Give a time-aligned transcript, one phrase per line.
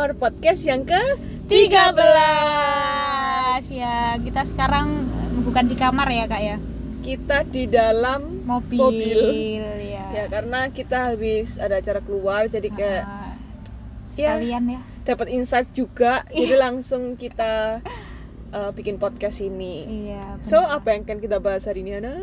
[0.00, 0.96] Our podcast yang ke
[1.44, 1.92] 13
[3.70, 5.04] ya kita sekarang
[5.42, 6.56] bukan di kamar ya kak ya?
[7.00, 9.20] Kita di dalam mobil, Mobil.
[9.84, 13.36] ya, Ya karena kita habis ada acara keluar Jadi kayak Ah,
[14.10, 14.40] Ya.
[14.40, 14.80] sekalian ya.
[15.04, 16.24] dapat insight juga.
[16.32, 17.84] Jadi langsung kita
[18.50, 19.84] uh, bikin podcast ini.
[20.08, 22.16] Iya So apa yang akan kita bahas hari ini Ana?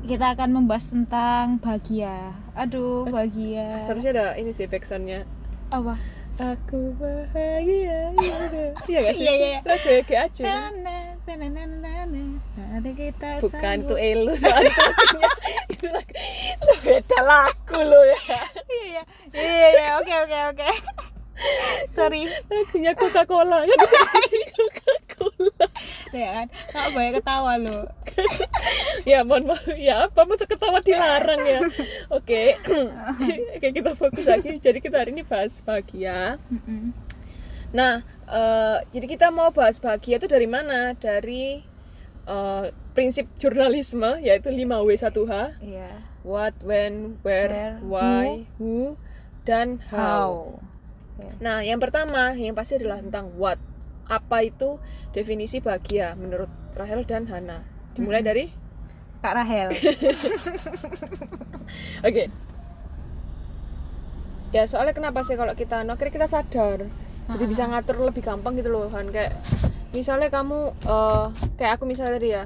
[0.00, 2.32] kita akan membahas tentang bahagia.
[2.56, 3.84] Aduh bahagia.
[3.84, 5.28] Seharusnya ada ini sih backsoundnya.
[5.68, 6.00] Apa
[6.34, 8.70] Aku bahagia ya.
[8.88, 9.22] Iya gak sih?
[9.22, 9.60] Iya, iya, iya.
[9.62, 10.96] Lagu ya kayak aja nana
[12.94, 14.34] kita Bukan tuh elu.
[15.72, 16.04] Itu lagu
[16.84, 18.20] beda lagu lo ya
[18.68, 19.02] iya
[19.32, 20.68] iya iya iya oke oke oke
[21.90, 22.26] sorry.
[22.50, 23.66] Lagunya Coca-Cola.
[23.66, 24.22] Kan
[24.58, 25.66] Coca-Cola.
[26.14, 26.46] Ya kan?
[26.70, 27.90] Kak banyak ketawa lo
[29.10, 29.66] Ya mohon maaf.
[29.74, 31.60] Ya apa masa ketawa dilarang ya?
[32.10, 32.58] Oke.
[33.58, 34.58] Oke kita fokus lagi.
[34.62, 36.38] Jadi kita hari ini bahas bahagia.
[37.74, 40.94] Nah eh, Jadi kita mau bahas bahagia itu dari mana?
[40.94, 41.60] Dari
[42.26, 45.34] eh, prinsip jurnalisme Yaitu 5W1H
[45.66, 46.14] iya.
[46.24, 48.96] What, when, where, Where, why, who,
[49.44, 50.56] dan how.
[50.56, 50.64] how
[51.14, 51.30] Oke.
[51.38, 53.58] Nah, yang pertama yang pasti adalah tentang what.
[54.04, 54.76] Apa itu
[55.16, 57.64] definisi bahagia menurut Rahel dan Hana?
[57.94, 58.50] Dimulai dari
[59.24, 59.72] kak Rahel
[62.04, 62.28] Oke.
[64.52, 66.86] Ya, soalnya kenapa sih kalau kita no, akhirnya kita sadar.
[67.24, 69.40] Jadi bisa ngatur lebih gampang gitu loh, kan kayak
[69.96, 72.44] misalnya kamu eh, kayak aku misalnya tadi ya.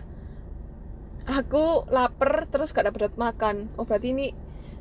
[1.29, 3.69] Aku lapar terus gak dapat makan.
[3.77, 4.33] Oh, berarti ini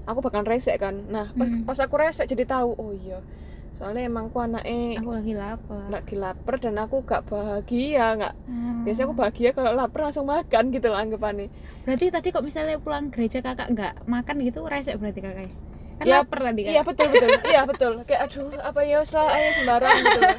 [0.07, 0.95] aku bakal resek kan.
[1.11, 1.65] Nah, pas, Hmm.
[1.67, 3.19] pas aku resek jadi tahu, oh iya.
[3.77, 5.85] Soalnya emang aku anaknya aku lagi lapar.
[5.87, 8.81] lagi lapar dan aku gak bahagia nggak Hmm.
[8.81, 11.53] biasanya aku bahagia kalau lapar langsung makan gitu loh anggapannya.
[11.85, 15.53] Berarti tadi kok misalnya pulang gereja kakak nggak makan gitu resek berarti kakak
[15.97, 17.29] kan Ya, lapar tadi kan iya betul betul.
[17.45, 17.91] Iya betul.
[18.01, 20.37] Kayak aduh apa ya salah ayo sembarang gitu loh.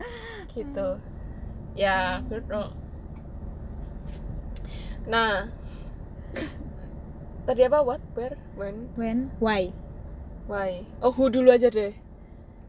[0.56, 0.88] gitu.
[1.76, 2.72] Ya betul
[5.04, 5.48] nah.
[7.44, 7.80] Tadi apa?
[7.80, 8.00] What?
[8.12, 8.36] Where?
[8.56, 8.92] When?
[8.92, 9.18] When?
[9.40, 9.72] Why?
[10.44, 10.84] Why?
[11.00, 11.92] Oh who dulu aja deh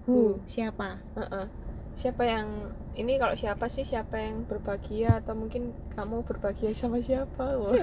[0.09, 0.41] who?
[0.49, 0.97] Siapa?
[1.13, 1.45] Heeh.
[1.93, 3.85] siapa yang ini kalau siapa sih?
[3.85, 5.21] Siapa yang berbahagia?
[5.21, 7.45] Atau mungkin kamu berbahagia sama siapa?
[7.59, 7.75] Wah.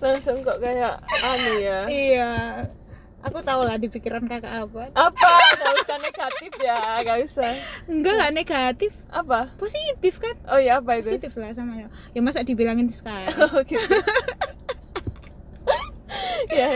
[0.00, 1.80] langsung kok kayak anu ya.
[1.90, 2.32] Iya.
[3.26, 4.86] Aku tahu lah di pikiran kakak apa.
[4.94, 5.32] Apa?
[5.58, 7.50] Gak usah negatif ya gak usah.
[7.90, 8.92] Enggak nggak negatif.
[9.10, 9.50] Apa?
[9.58, 10.38] Positif kan?
[10.46, 11.10] Oh ya apa itu?
[11.10, 11.88] Positif lah sama ya.
[12.14, 13.34] Ya masa dibilangin sekarang?
[13.50, 13.82] Oh gitu.
[16.46, 16.70] Ya.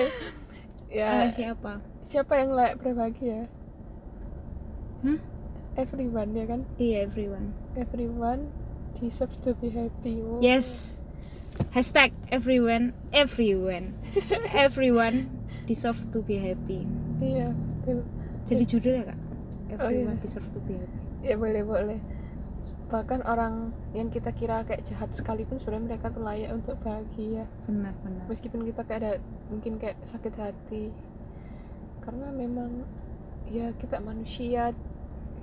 [0.91, 1.30] Ya.
[1.30, 1.78] Eh, siapa
[2.10, 3.47] siapa yang layak berbahagia?
[5.06, 5.19] Hah?
[5.78, 6.60] everyone ya kan?
[6.76, 7.54] Iya everyone.
[7.78, 8.50] Everyone
[8.98, 10.19] deserves to be happy.
[10.19, 10.43] Oh.
[10.43, 10.98] yes.
[11.71, 13.94] Hashtag everyone everyone.
[14.56, 15.31] Everyone
[15.71, 16.88] deserve to be happy.
[17.22, 18.03] Iya betul.
[18.48, 19.19] jadi judul ya kak?
[19.21, 20.25] Oh, everyone iya.
[20.25, 21.00] deserve to be happy.
[21.22, 22.00] Ya boleh boleh.
[22.91, 27.47] Bahkan orang yang kita kira kayak jahat sekalipun sebenarnya mereka tuh layak untuk bahagia.
[27.71, 28.25] Benar benar.
[28.27, 29.12] Meskipun kita kayak ada
[29.53, 30.91] mungkin kayak sakit hati
[32.00, 32.84] karena memang
[33.50, 34.72] ya kita manusia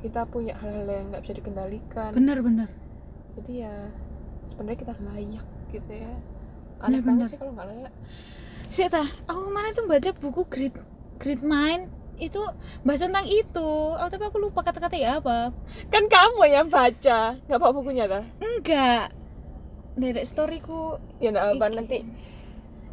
[0.01, 2.11] kita punya hal-hal yang nggak bisa dikendalikan.
[2.13, 2.69] Benar benar.
[3.37, 3.89] Jadi ya
[4.45, 6.13] sebenarnya kita layak gitu ya.
[6.81, 7.25] Aneh benar.
[7.25, 7.93] banget sih kalau nggak layak.
[8.67, 10.75] Sih aku kemarin tuh baca buku Great
[11.17, 12.41] Great Mind itu
[12.81, 13.69] bahas tentang itu.
[13.93, 15.53] Oh, tapi aku lupa kata-kata ya apa.
[15.89, 18.21] Kan kamu yang baca nggak bawa bukunya ta?
[18.41, 19.13] Enggak.
[19.97, 21.01] Dedek storyku.
[21.17, 21.75] Ya nggak apa Iki.
[21.77, 21.97] nanti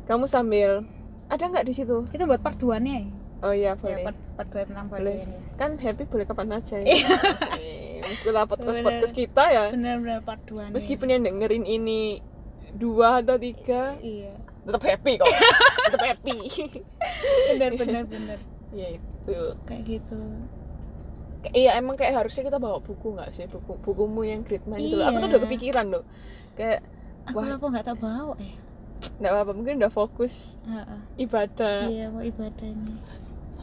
[0.09, 0.85] kamu sambil.
[1.29, 2.05] Ada nggak di situ?
[2.13, 4.05] Itu buat part 2 nya oh iya ya boleh.
[4.09, 5.05] part part 2 tentang boleh.
[5.05, 5.37] bahagia ini.
[5.61, 6.87] Kan happy boleh kapan aja ya.
[6.89, 8.01] Iya.
[8.21, 9.65] Itulah podcast podcast kita ya.
[9.73, 12.25] Benar-benar part 2 nya meskipun yang dengerin ini
[12.75, 14.35] dua atau tiga iya.
[14.67, 15.31] tetap happy kok.
[15.95, 16.39] Tetap happy.
[17.55, 18.05] Benar benar
[18.75, 19.39] ya itu.
[19.63, 20.21] Kayak gitu.
[21.55, 23.47] Iya emang kayak harusnya kita bawa buku nggak sih?
[23.47, 24.97] Buku bukumu yang great mind itu.
[24.99, 25.07] Loh.
[25.07, 25.33] aku tuh Iya.
[25.37, 26.05] udah kepikiran loh.
[26.59, 26.81] Kayak
[27.31, 27.55] aku Wah.
[27.55, 28.57] apa nggak tak bawa ya?
[29.21, 31.01] Nggak apa-apa mungkin udah fokus Heeh.
[31.29, 31.79] ibadah.
[31.87, 32.95] Iya mau ibadah ini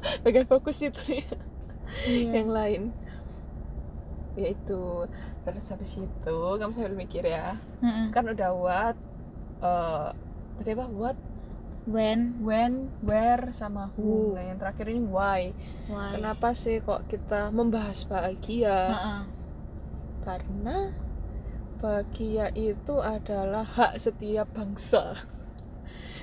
[0.23, 1.29] bagian fokus itu ya
[2.07, 2.41] iya.
[2.41, 2.81] Yang lain.
[4.39, 4.83] Ya itu.
[5.43, 7.59] Terus habis itu kamu sambil mikir ya.
[7.83, 8.07] Heeh.
[8.15, 8.97] kan udah what
[9.61, 10.09] eh
[10.61, 10.87] tadi apa?
[10.87, 11.17] What
[11.83, 12.39] when.
[12.39, 14.31] When where sama who.
[14.31, 14.39] Who.
[14.39, 15.51] nah yang terakhir ini why.
[15.91, 16.15] Why.
[16.15, 18.77] Kenapa sih kok kita membahas bahagia?
[18.95, 19.21] Heeh.
[20.21, 20.93] karena
[21.81, 25.17] bahagia itu adalah hak setiap bangsa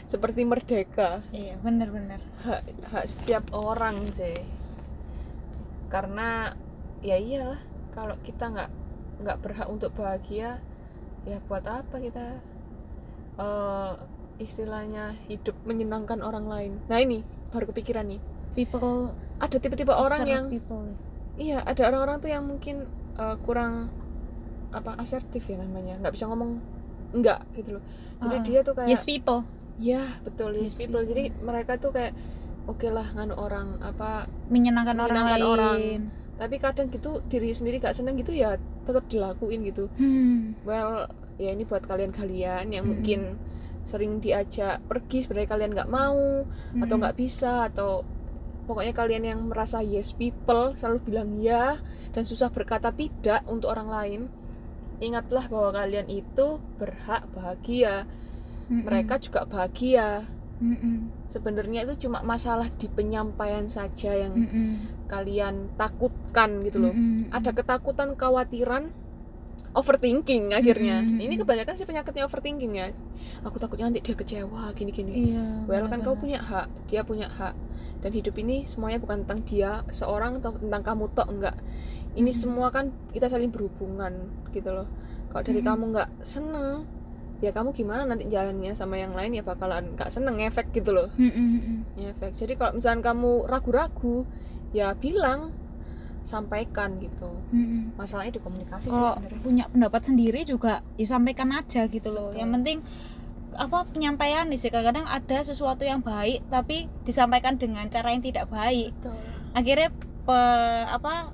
[0.09, 1.21] seperti merdeka.
[1.31, 2.21] Iya benar benar.
[2.43, 4.41] Hak hak setiap orang sih.
[5.93, 6.57] Karena
[7.05, 7.61] ya iyalah
[7.93, 8.71] kalau kita nggak
[9.23, 10.59] nggak berhak untuk bahagia
[11.29, 12.41] ya buat apa kita
[13.37, 13.93] eh,
[14.41, 16.73] istilahnya hidup menyenangkan orang lain.
[16.89, 17.21] Nah ini
[17.53, 18.21] baru kepikiran nih.
[18.57, 20.89] People ada tipe-tipe orang yang people.
[21.39, 22.89] iya ada orang-orang tuh yang mungkin
[23.21, 23.93] eh, kurang
[24.73, 26.01] apa asertif ya namanya.
[26.01, 26.65] Nggak bisa ngomong
[27.13, 27.85] enggak gitu loh.
[28.25, 29.45] Jadi Ah, dia tuh kayak yes people
[29.79, 31.03] ya betul yes, Yes people.
[31.03, 31.05] people.
[31.07, 32.13] jadi mereka tuh kayak
[32.67, 35.81] oke lah nganu orang apa menyenangkan, orang Menyenangkan lain orang.
[36.39, 38.55] tapi kadang gitu diri sendiri gak seneng gitu ya
[38.87, 40.63] tetap dilakuin gitu hmm.
[40.63, 41.07] well
[41.39, 42.93] ya ini buat kalian-kalian yang Mm-mm.
[42.99, 43.21] mungkin
[43.87, 47.01] sering diajak pergi sebenarnya kalian nggak mau atau Mm-mm.
[47.01, 48.05] nggak bisa atau
[48.69, 51.81] pokoknya kalian yang merasa yes people selalu bilang ya
[52.13, 54.21] dan susah berkata tidak untuk orang lain
[55.01, 58.05] ingatlah bahwa kalian itu berhak bahagia
[58.69, 58.85] Mm-mm.
[58.85, 60.29] mereka juga bahagia
[61.31, 65.07] sebenarnya itu cuma masalah di penyampaian saja yang Mm-mm.
[65.07, 67.31] kalian takutkan gitu loh Mm-mm.
[67.31, 68.91] ada ketakutan kekhawatiran
[69.77, 71.23] overthinking akhirnya Mm-mm.
[71.23, 72.91] ini kebanyakan sih penyakitnya overthinking ya
[73.47, 77.31] aku takutnya nanti dia kecewa gini gini iya well kan kau punya hak dia punya
[77.31, 77.55] hak
[78.03, 81.57] dan hidup ini semuanya bukan tentang dia seorang atau tentang kamu tok enggak
[82.19, 82.41] ini Mm-mm.
[82.41, 84.91] semua kan kita saling berhubungan gitu loh
[85.31, 85.71] kalau dari Mm-mm.
[85.71, 86.83] kamu nggak seneng
[87.39, 91.07] ya kamu gimana nanti jalannya sama yang lain ya bakalan nggak seneng efek gitu loh.
[91.15, 91.87] Mm-mm.
[91.95, 94.27] efek jadi kalau misalnya kamu ragu-ragu
[94.75, 95.55] ya bilang
[96.27, 97.31] sampaikan gitu.
[97.55, 97.95] Mm-mm.
[97.97, 99.41] masalahnya di komunikasi sih kalau sebenarnya.
[99.41, 102.29] punya pendapat sendiri juga ya sampaikan aja gitu loh.
[102.35, 102.41] Betul.
[102.43, 102.79] yang penting
[103.57, 104.69] apa penyampaian sih.
[104.69, 108.93] Kadang-kadang ada sesuatu yang baik tapi disampaikan dengan cara yang tidak baik.
[108.99, 109.17] Betul.
[109.57, 109.89] akhirnya
[110.29, 111.33] pe- apa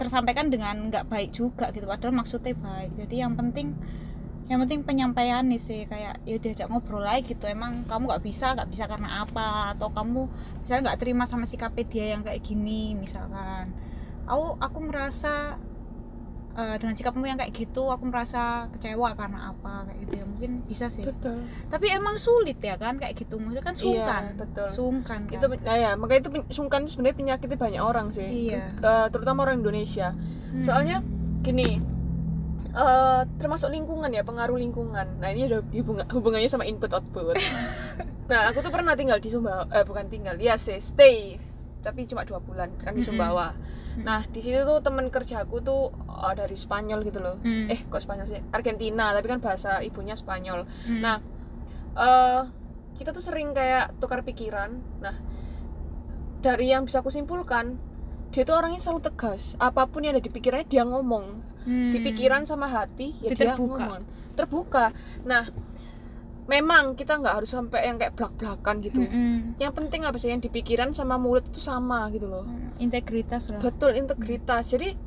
[0.00, 1.86] tersampaikan dengan nggak baik juga gitu.
[1.86, 2.98] Padahal maksudnya baik.
[2.98, 3.76] Jadi yang penting
[4.50, 7.46] yang penting penyampaian nih sih kayak ya diajak ngobrol lagi gitu.
[7.46, 9.76] Emang kamu nggak bisa nggak bisa karena apa?
[9.76, 10.26] Atau kamu
[10.60, 13.70] misalnya nggak terima sama sikapnya dia yang kayak gini misalkan.
[14.26, 15.56] Aku aku merasa
[16.58, 20.24] eh, dengan sikapmu yang kayak gitu aku merasa kecewa karena apa kayak gitu ya.
[20.26, 21.06] Mungkin bisa sih.
[21.06, 21.46] Betul.
[21.70, 23.38] Tapi emang sulit ya kan kayak gitu?
[23.38, 24.22] Maksudnya kan sungkan.
[24.26, 24.68] Iya, betul.
[24.68, 28.52] sungkan kan itu nah ya makanya itu sungkan sebenarnya penyakitnya banyak orang sih.
[28.52, 28.74] Iya.
[29.08, 30.12] Terutama orang Indonesia.
[30.52, 30.60] Hmm.
[30.60, 31.00] soalnya
[31.40, 31.80] gini
[32.72, 35.20] eh termasuk lingkungan ya pengaruh lingkungan.
[35.20, 37.36] Nah ini ada hubungan hubungannya sama input output.
[38.22, 41.36] Nah aku tuh pernah tinggal di Sumbawa eh bukan tinggal ya sih stay.
[41.84, 43.04] Tapi cuma dua bulan kan di.
[43.04, 43.52] Sumbawa.
[43.92, 44.08] Mm.
[44.08, 47.36] nah di situ tuh temen kerjaku tuh eh, dari Spanyol gitu loh.
[47.44, 47.68] Hmm.
[47.68, 48.40] eh kok Spanyol sih?
[48.48, 50.64] Argentina tapi kan bahasa ibunya Spanyol.
[50.64, 51.00] Hmm.
[51.04, 51.16] nah
[51.92, 52.40] eh
[52.96, 54.80] kita tuh sering kayak tukar pikiran.
[55.04, 55.20] Nah
[56.40, 57.76] dari yang bisa aku simpulkan
[58.32, 59.60] dia tuh orangnya selalu tegas.
[59.60, 61.90] Apa pun yang ada di pikirannya dia ngomong Hmm.
[61.90, 63.78] di pikiran sama hati ya Dia terbuka.
[63.80, 64.84] ngomong terbuka
[65.22, 65.44] nah
[66.44, 69.54] memang kita nggak harus sampai yang kayak belak belakan gitu Mm-mm.
[69.56, 73.48] yang penting apa sih yang di pikiran sama mulut itu sama gitu loh Hmm, integritas
[73.48, 74.98] lah betul integritas jadi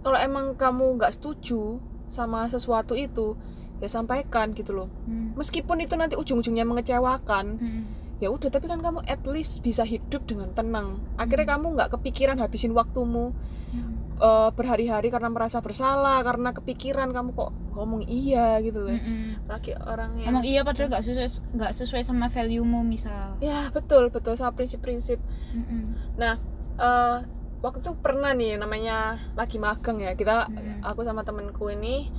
[0.00, 3.36] kalau emang kamu nggak setuju sama sesuatu itu
[3.76, 5.36] ya sampaikan gitu loh Hmm.
[5.36, 7.84] meskipun itu nanti ujung-ujungnya mengecewakan Hmm.
[8.16, 12.40] ya udah tapi kan kamu at least bisa hidup dengan tenang akhirnya kamu nggak kepikiran
[12.40, 13.36] habisin waktumu
[13.68, 14.03] Hmm.
[14.16, 19.44] Eh, berhari-hari karena merasa bersalah karena kepikiran kamu kok ngomong iya gitu loh Mm-mm.
[19.44, 23.34] lagi orang yang Emang iya padahal nggak sesuai nggak sesuai sama value-mu misal.
[23.38, 25.18] ya betul betul sama prinsip-prinsip
[25.52, 26.14] Mm-mm.
[26.14, 26.38] nah
[26.74, 27.18] eh,
[27.58, 30.84] waktu itu pernah nih namanya lagi magang ya kita Mm.
[30.84, 32.12] aku sama temenku ini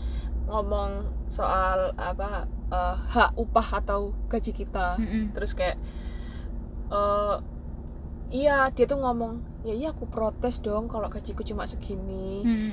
[0.46, 5.32] ngomong soal apa eh, hak upah atau gaji kita Mm-mm.
[5.32, 5.80] terus kayak
[6.86, 7.36] eh
[8.30, 12.72] iya dia tuh ngomong ya iya aku protes dong kalau gajiku cuma segini Mm.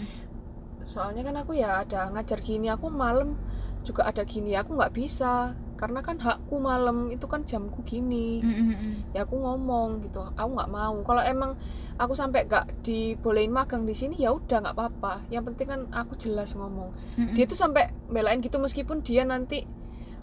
[0.83, 3.39] soalnya kan aku ya ada ngajar gini aku malam
[3.83, 9.11] juga ada gini aku nggak bisa karena kan hakku malam itu kan jamku gini Mm-mm.
[9.11, 11.59] ya aku ngomong gitu aku nggak mau kalau emang
[11.99, 16.15] aku sampai gak dibolehin magang di sini ya udah nggak apa-apa yang penting kan aku
[16.15, 17.35] jelas ngomong Mm-mm.
[17.35, 19.67] dia tuh sampai belain gitu meskipun dia nanti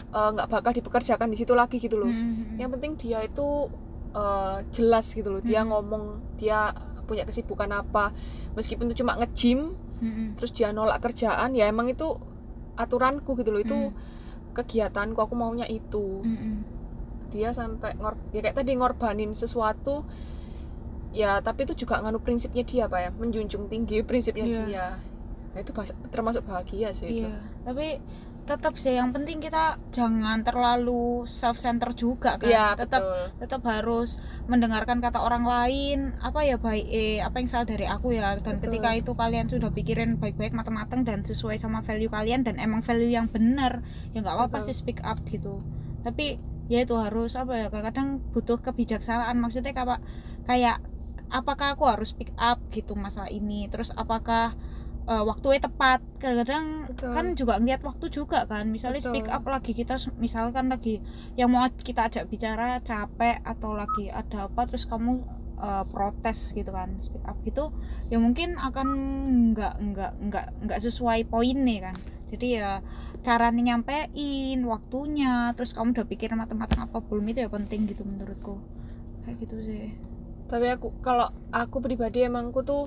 [0.08, 2.56] eh, nggak bakal dipekerjakan di situ lagi gitu loh Mm-mm.
[2.56, 3.68] yang penting dia itu
[4.12, 5.68] eh, jelas gitu loh dia Mm.
[5.68, 6.04] ngomong
[6.36, 6.74] dia
[7.04, 8.14] punya kesibukan apa
[8.52, 10.34] meskipun itu cuma nge-gym Mm-mm.
[10.34, 12.18] terus dia nolak kerjaan ya emang itu
[12.74, 13.94] aturanku gitu loh itu Mm.
[14.52, 16.62] kegiatanku aku maunya itu Mm-mm.
[17.30, 20.02] dia sampai ngor ya kayak tadi ngorbanin sesuatu
[21.10, 24.62] ya tapi itu juga nganu prinsipnya dia pak ya menjunjung tinggi prinsipnya Iya.
[24.64, 24.86] dia
[25.50, 25.70] nah, itu
[26.08, 27.26] termasuk bahagia sih itu.
[27.26, 27.98] Iya, tapi
[28.50, 32.50] tetap sih yang penting kita jangan terlalu self center juga kan.
[32.50, 33.24] Iya, tetap betul.
[33.38, 34.18] tetap harus
[34.50, 38.58] mendengarkan kata orang lain apa ya baik eh apa yang salah dari aku ya dan
[38.58, 38.74] Betul.
[38.74, 43.14] ketika itu kalian sudah pikirin baik-baik matang-matang dan sesuai sama value kalian dan emang value
[43.14, 45.62] yang benar ya nggak apa-apa sih speak up gitu
[46.02, 50.02] tapi ya itu harus apa ya kadang butuh kebijaksanaan maksudnya kayak
[50.42, 50.76] kayak
[51.30, 54.58] apakah aku harus speak up gitu masalah ini terus apakah
[55.10, 56.00] eh, waktunya tepat.
[56.22, 57.10] Kadang-kadang Betul.
[57.10, 58.70] kan juga ngeliat waktu juga kan.
[58.70, 59.12] Misalnya Betul.
[59.12, 61.02] speak up lagi kita misalkan lagi
[61.34, 65.18] yang mau kita ajak bicara capek atau lagi ada apa terus kamu
[65.58, 67.74] eh, protes gitu kan speak up gitu
[68.08, 68.88] ya mungkin akan
[69.52, 71.96] nggak nggak nggak nggak sesuai poinnya kan.
[72.30, 72.78] Jadi ya
[73.20, 78.62] cara nyampein waktunya terus kamu udah pikir matang-matang apa belum itu ya penting gitu menurutku.
[79.26, 79.90] Kayak gitu sih.
[80.46, 82.82] Tapi aku kalau aku pribadi emang aku tuh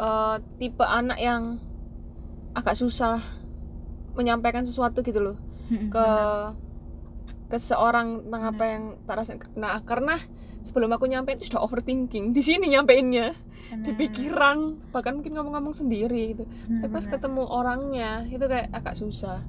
[0.00, 1.60] eh, tipe anak yang
[2.56, 3.20] agak susah
[4.16, 5.36] menyampaikan sesuatu gitu loh.
[5.92, 6.06] Ke
[7.46, 10.18] ke seorang tentang apa yang tak rasain nah karena
[10.66, 12.32] sebelum aku nyampein itu sudah overthinking.
[12.32, 13.36] Di sini nyampeinnya.
[13.66, 16.44] Di pikiran bahkan mungkin ngomong-ngomong sendiri gitu.
[16.82, 19.42] Tapi pas ketemu orangnya itu kayak agak susah.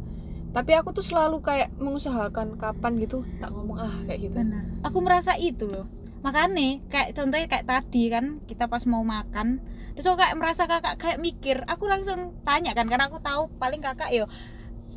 [0.51, 4.35] Tapi aku tuh selalu kayak mengusahakan kapan gitu tak ngomong ah kayak gitu.
[4.81, 5.85] Aku merasa itu loh
[6.25, 9.61] makanya kayak contohnya kayak tadi kan kita pas mau makan
[9.93, 13.81] terus aku kayak merasa kakak kayak mikir aku langsung tanya kan karena aku tahu paling
[13.81, 14.25] kakak yo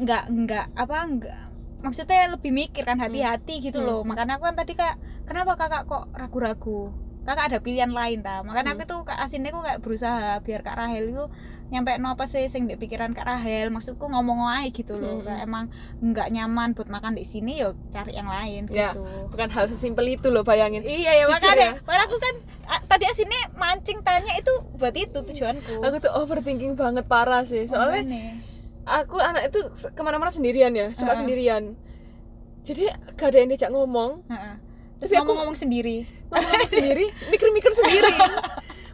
[0.01, 1.41] nggak nggak apa nggak
[1.81, 3.89] maksudnya lebih mikir kan hati-hati gitu Hmm.
[3.89, 4.01] loh.
[4.05, 8.73] Makanya aku kan tadi kayak kenapa kakak kok ragu-ragu kakak ada pilihan lain ta makanya
[8.73, 11.25] aku tuh kak asinnya aku kayak berusaha biar kak Rahel itu
[11.69, 15.27] nyampe no apa sih sing di pikiran kak Rahel maksudku ngomong aja gitu loh Hmm.
[15.27, 15.65] Kayak emang
[16.01, 18.91] nggak nyaman buat makan di sini yo cari yang lain Ya.
[18.91, 21.73] gitu bukan hal sesimpel itu loh bayangin Iya ya Jujur makanya, ya.
[21.79, 22.35] makanya aku kan
[22.87, 25.75] tadi asinnya mancing tanya itu buat itu tujuanku.
[25.79, 28.33] aku tuh overthinking banget parah sih soalnya Makanya.
[28.83, 31.21] aku anak itu ke mana-mana sendirian ya suka Heeh.
[31.21, 31.63] sendirian
[32.61, 34.55] jadi gak ada yang diajak ngomong Heeh.
[34.97, 36.05] Tapi Terus aku- ngomong-ngomong sendiri.
[36.31, 38.13] Ngomong sendiri mikir-mikir sendiri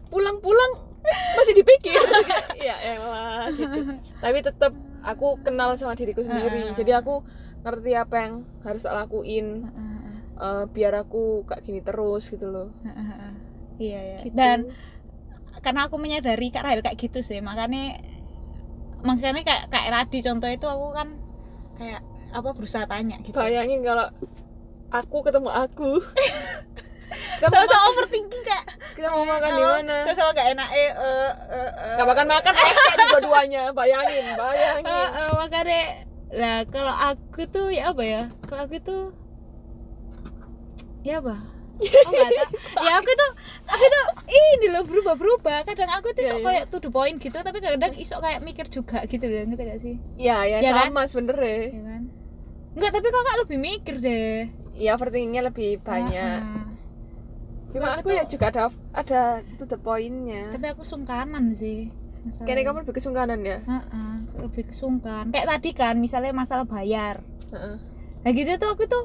[0.09, 0.73] pulang-pulang
[1.39, 2.01] masih dipikir
[2.67, 4.73] ya elah gitu tapi tetap
[5.07, 7.23] aku kenal sama diriku sendiri jadi aku
[7.63, 9.71] ngerti apa yang harus lakuin
[10.37, 12.69] eh, biar aku gak gini terus gitu loh.
[13.81, 14.19] Iya ya.
[14.23, 14.37] Gitu.
[14.37, 14.71] Dan
[15.65, 17.99] karena aku menyadari Kak Rahel kayak gitu sih, makanya
[19.03, 21.09] makanya kayak kayak tadi contoh itu aku kan
[21.77, 22.01] kayak
[22.33, 23.37] apa berusaha tanya gitu.
[23.37, 24.09] bayangin kalau
[24.91, 25.91] aku ketemu aku
[27.39, 29.97] Sama-sama ma- overthinking kayak kita mau makan di oh, mana?
[30.03, 31.97] Sama-sama gak enak eh eh eh, eh.
[31.97, 32.53] Gak makan makan.
[32.53, 34.85] rasa dua-duanya bayangin bayangin.
[34.87, 35.81] Eh, eh, makanya
[36.27, 38.23] lah kalau aku tuh ya apa ya?
[38.45, 39.03] Kalau aku tuh
[41.03, 41.37] ya apa?
[41.77, 42.49] Oh nggak tahu.
[42.83, 43.31] Ya aku tuh
[43.69, 46.47] aku tuh ini loh berubah berubah kadang aku tuh Iya, sok iya.
[46.49, 49.81] kayak to the point gitu tapi kadang isok kayak mikir juga gitu loh ngerti gak
[49.85, 49.95] sih?
[50.17, 50.89] Ya ya, Ya kan?
[50.89, 51.69] sama sebenernya.
[51.69, 52.03] Ya kan?
[52.73, 54.37] Enggak, tapi kakak lebih mikir deh?
[54.73, 56.41] Ya overthinkingnya lebih banyak.
[56.43, 56.66] Heeh.
[57.69, 59.21] Cuma Aku aku tuh- ya juga ada ada
[59.55, 62.45] to the point-nya tapi aku sungkanan sih masalahnya.
[62.45, 67.77] kayaknya kamu lebih kesungkanan ya Heeh, lebih kesungkan kayak tadi kan misalnya masalah bayar Heeh.
[68.21, 69.05] nah gitu tuh aku tuh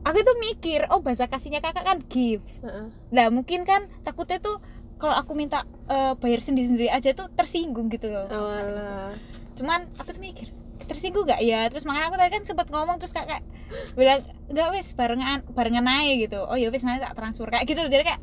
[0.00, 2.86] aku tuh mikir oh bahasa kasihnya kakak kan give Heeh.
[3.10, 4.58] Nah mungkin kan takutnya tuh
[4.96, 8.26] kalau aku minta eh, bayar sendiri-sendiri aja tuh tersinggung gitu loh.
[8.26, 9.14] Oh, alah.
[9.54, 10.50] Cuman aku tuh mikir
[10.88, 11.68] tersinggung gak ya?
[11.68, 13.44] Terus makanya aku tadi kan sempat ngomong terus kakak
[13.92, 16.40] bilang nggak wes barengan barengan aja gitu.
[16.42, 17.84] Oh ya wes nanti tak transfer kayak gitu.
[17.84, 18.20] Jadi kayak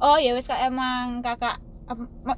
[0.00, 1.60] oh ya wes kalau emang kakak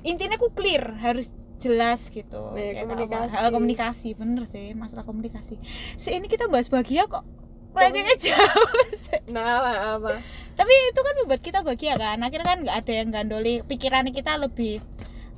[0.03, 1.29] intinya aku clear harus
[1.61, 3.23] jelas gitu Kayak komunikasi.
[3.23, 3.39] apa.
[3.39, 5.63] Hal komunikasi bener sih masalah komunikasi
[5.95, 7.23] se ini kita bahas bahagia kok
[7.71, 8.73] Melencengnya jauh
[9.07, 9.21] sih.
[9.31, 10.11] nah apa, apa
[10.53, 14.37] tapi itu kan membuat kita bahagia kan akhirnya kan nggak ada yang gandoli pikiran kita
[14.37, 14.83] lebih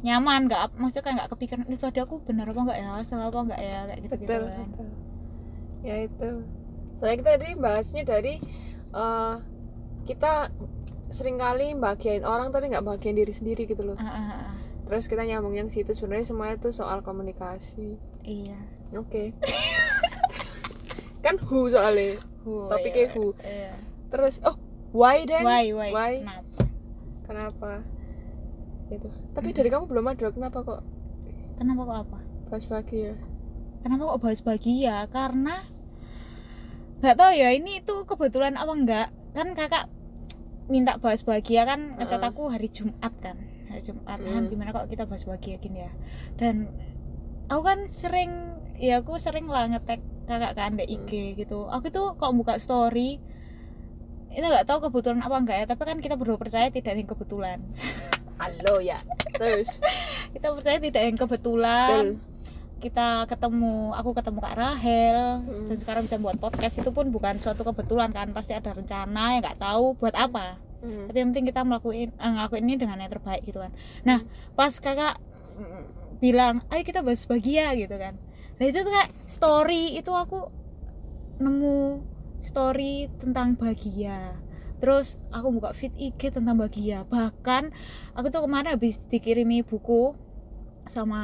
[0.04, 2.92] nyaman nggak maksudnya kayak nggak kepikiran itu tadi aku benar apa nggak ya?
[3.00, 3.78] Salah apa nggak ya?
[3.88, 4.68] Kayak gitu gitu betul, kan.
[4.68, 4.88] betul.
[5.80, 6.30] ya itu.
[7.00, 8.34] Soalnya kita tadi bahasnya dari
[8.92, 9.34] eh,
[10.04, 10.32] kita
[11.08, 13.96] sering kali bahagiain orang tapi nggak bahagiain diri sendiri gitu loh.
[13.96, 14.54] Ah, ah, ah.
[14.84, 17.96] terus kita nyambung yang situ sebenarnya semuanya itu soal komunikasi.
[18.28, 18.60] Iya.
[19.00, 19.32] Oke.
[21.24, 22.20] Kan who soalnya.
[22.44, 23.32] Hu, Topiknya iya, who.
[23.40, 23.72] iya.
[24.12, 24.60] terus oh
[24.92, 25.48] why then?
[25.48, 26.14] Why why, Why?
[26.20, 26.60] kenapa?
[27.24, 27.72] Kenapa
[28.96, 29.08] itu.
[29.32, 29.56] Tapi Hmm.
[29.56, 30.80] dari kamu belum ada kenapa kok?
[31.54, 32.18] Kenapa kok apa?
[32.50, 33.12] Bahas bahagia.
[33.82, 34.96] Kenapa kok bahas bahagia?
[35.10, 35.54] Karena
[37.02, 39.92] nggak tahu ya ini itu kebetulan apa enggak kan kakak
[40.72, 42.30] minta bahas bahagia kan ngecat Heeh.
[42.32, 43.36] aku hari Jumat kan?
[43.68, 44.18] Hari Jumat.
[44.18, 44.32] Hmm.
[44.32, 45.92] Han gimana kok kita bahas bahagia gini ya?
[46.40, 46.72] Dan
[47.52, 51.68] aku kan sering ya aku sering lah ngetek kakak kan di IG gitu.
[51.68, 53.20] Aku tuh kalau buka story
[54.34, 55.66] itu nggak tahu kebetulan apa enggak ya?
[55.68, 57.58] Tapi kan kita berdua percaya tidak ada yang kebetulan
[58.36, 59.00] halo ya.
[59.30, 59.68] Terus?
[60.34, 62.18] Kita percaya tidak yang kebetulan.
[62.18, 62.32] Betul.
[62.84, 65.72] kita ketemu aku ketemu Kak Rahel Hmm.
[65.72, 66.76] dan sekarang bisa buat podcast.
[66.76, 70.60] Itu pun bukan suatu kebetulan kan pasti ada rencana yang nggak tahu buat apa.
[70.84, 71.08] Hmm.
[71.08, 73.72] tapi yang penting kita melakukan eh, ngelakuin ini dengan yang terbaik gitu kan.
[74.04, 74.20] Nah
[74.52, 75.16] pas kakak
[75.56, 75.82] mm,
[76.20, 78.20] bilang ayo kita bahas bahagia gitu kan.
[78.60, 80.52] Nah itu tuh kayak story itu aku
[81.40, 82.04] nemu
[82.44, 84.36] story tentang bahagia
[84.84, 87.08] terus aku buka feed IG tentang bahagia.
[87.08, 87.72] Bahkan
[88.12, 90.12] aku tuh kemarin habis dikirimi buku
[90.84, 91.22] sama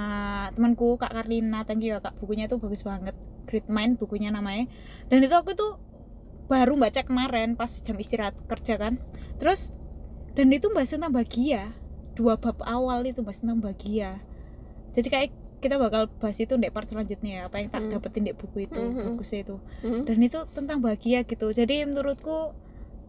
[0.56, 1.68] temanku Kak Karlina.
[1.68, 2.16] Thank you ya Kak.
[2.16, 3.12] Bukunya tuh bagus banget.
[3.44, 4.64] Great Mind bukunya namanya.
[5.12, 5.76] Dan itu aku tuh
[6.48, 8.96] baru baca kemarin pas jam istirahat kerja kan.
[9.36, 9.76] Terus
[10.32, 11.76] dan itu bahas tentang bahagia.
[12.16, 14.24] Dua bab awal itu bahas tentang bahagia.
[14.96, 17.92] Jadi kayak kita bakal bahas itu di part selanjutnya ya apa yang tak Hmm.
[17.92, 19.04] dapetin di buku itu Mhm.
[19.12, 19.56] bagusnya itu.
[19.84, 20.08] Mhm.
[20.08, 21.52] dan itu tentang bahagia gitu.
[21.52, 22.56] Jadi menurutku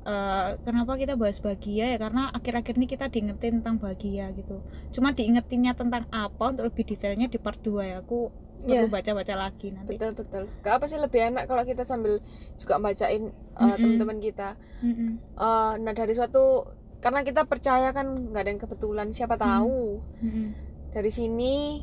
[0.06, 5.14] eh, kenapa kita bahas bahagia ya karena akhir-akhir ini kita diingetin tentang bahagia gitu cuma
[5.14, 8.32] diingetinnya tentang apa untuk lebih detailnya di part 2 ya aku
[8.62, 8.94] perlu Iya.
[8.94, 12.22] baca-baca lagi nanti betul betul gak apa sih lebih enak kalau kita sambil
[12.62, 13.78] juga bacain uh, Mm-mm.
[13.82, 14.50] teman-teman kita
[14.86, 15.18] Mm-mm.
[15.34, 16.70] Uh, nah dari suatu
[17.02, 20.54] karena kita percaya kan nggak ada yang kebetulan siapa tahu Mm-mm.
[20.94, 21.82] dari sini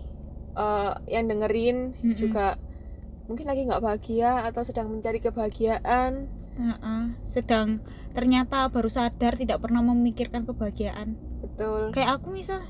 [0.55, 2.15] uh, yang dengerin Mm-mm.
[2.15, 2.55] juga
[3.29, 6.33] mungkin lagi nggak bahagia atau sedang mencari kebahagiaan.
[6.57, 7.03] Heeh.
[7.23, 7.79] sedang
[8.17, 11.15] ternyata baru sadar tidak pernah memikirkan kebahagiaan.
[11.45, 11.93] Betul.
[11.93, 12.65] Kayak aku misal.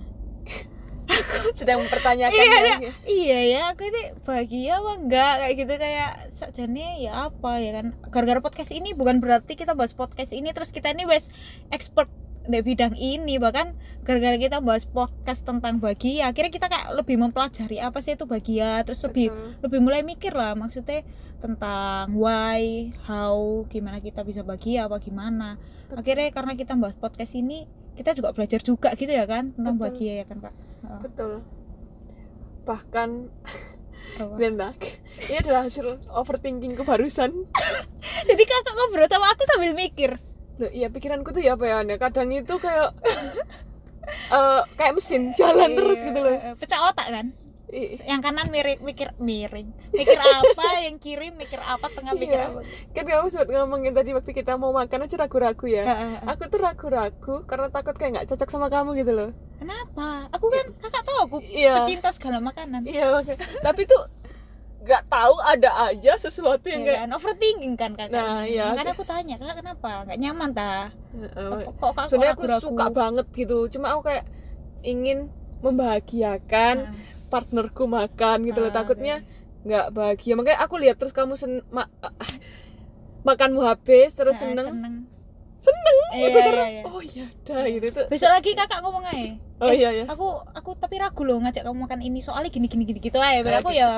[1.56, 2.76] Sedang mempertanyakan Iya, ya.
[3.08, 5.32] iya ya aku ini bahagia apa enggak?
[5.40, 7.86] Kayak gitu kayak sajane ya apa ya kan?
[8.12, 11.32] Gara-gara podcast ini bukan berarti kita bahas podcast ini terus kita ini bahas
[11.72, 12.12] expert
[12.48, 13.76] di bidang ini bahkan
[14.08, 18.80] gara-gara kita bahas podcast tentang bahagia akhirnya kita kayak lebih mempelajari apa sih itu bahagia
[18.88, 19.68] terus lebih Betul.
[19.68, 21.04] lebih mulai mikir lah maksudnya
[21.44, 25.60] tentang why how gimana kita bisa bahagia apa gimana
[25.92, 27.68] akhirnya karena kita bahas podcast ini
[28.00, 29.84] kita juga belajar juga gitu ya kan tentang Betul.
[29.84, 31.00] bahagia ya kan kak Heeh.
[31.04, 31.32] betul
[32.64, 33.10] bahkan?
[34.18, 34.74] Benda,
[35.30, 37.46] ini adalah hasil overthinkingku barusan
[38.28, 40.18] jadi kakak ngobrol sama aku sambil mikir
[40.58, 42.90] Loh, iya pikiranku tuh ya apa ya kadang itu kayak
[44.34, 46.34] eh kayak mesin jalan terus gitu loh.
[46.34, 47.26] Iya, pecah otak kan?
[48.08, 49.68] Yang kanan miring mikir miring.
[49.92, 52.48] Mikir apa yang kiri mikir apa tengah mikir Iya.
[52.48, 52.60] apa?
[52.96, 55.84] Kan kamu sempat ngomongin tadi waktu kita mau makan aja ragu-ragu ya.
[56.24, 59.30] Aku tuh ragu-ragu karena takut kayak nggak cocok sama kamu gitu loh.
[59.60, 60.32] Kenapa?
[60.32, 61.84] Aku kan kakak tahu aku Iya.
[61.84, 62.88] pecinta segala makanan.
[62.88, 63.20] Iya
[63.60, 64.00] tapi tuh
[64.88, 68.56] nggak tahu ada aja sesuatu yang ya kayak kan overthinking kan kakak Nah, ini.
[68.56, 68.72] iya.
[68.72, 71.50] makanya aku tanya kakak kenapa nggak nyaman ta Heeh.
[71.68, 72.64] kok kok sebenarnya aku ragu-ragu?
[72.64, 74.24] suka banget gitu cuma aku kayak
[74.80, 75.28] ingin
[75.60, 77.28] membahagiakan Heeh.
[77.28, 79.20] partnerku makan gitu loh Ah, takutnya
[79.60, 81.92] nggak bahagia makanya aku lihat terus kamu sen ma-
[83.26, 84.94] makanmu habis terus Heeh, seneng seneng
[85.58, 86.82] seneng iya, gitu iya, karena iya.
[86.86, 90.26] oh iya dah gitu tuh besok lagi kakak ngomong aja oh Eh, iya iya aku
[90.48, 93.58] aku tapi ragu loh ngajak kamu makan ini soalnya gini gini gini gitu aja biar
[93.58, 93.82] Ah, aku gitu.
[93.82, 93.88] ya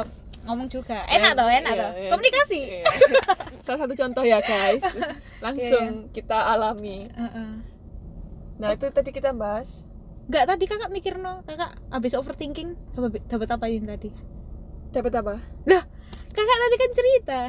[0.43, 2.11] ngomong juga enak toh enak Iya, iya.
[2.11, 2.85] komunikasi Iya.
[3.65, 4.85] salah satu contoh ya guys
[5.39, 7.51] langsung kita alami Heeh.
[8.57, 9.85] nah itu tadi kita bahas
[10.27, 12.79] Enggak tadi kakak mikir no, kakak habis overthinking
[13.27, 14.11] dapat apa ini tadi?
[14.91, 15.35] dapat apa
[16.31, 17.41] Kakak tadi kan cerita.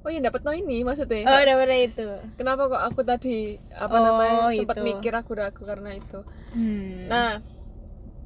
[0.00, 2.08] oh iya dapat no ini maksudnya Oh, dapat itu.
[2.34, 3.38] kenapa kok aku tadi
[3.70, 7.06] apa Oh, namanya sempat mikir ragu-ragu karena itu Hmm.
[7.06, 7.38] nah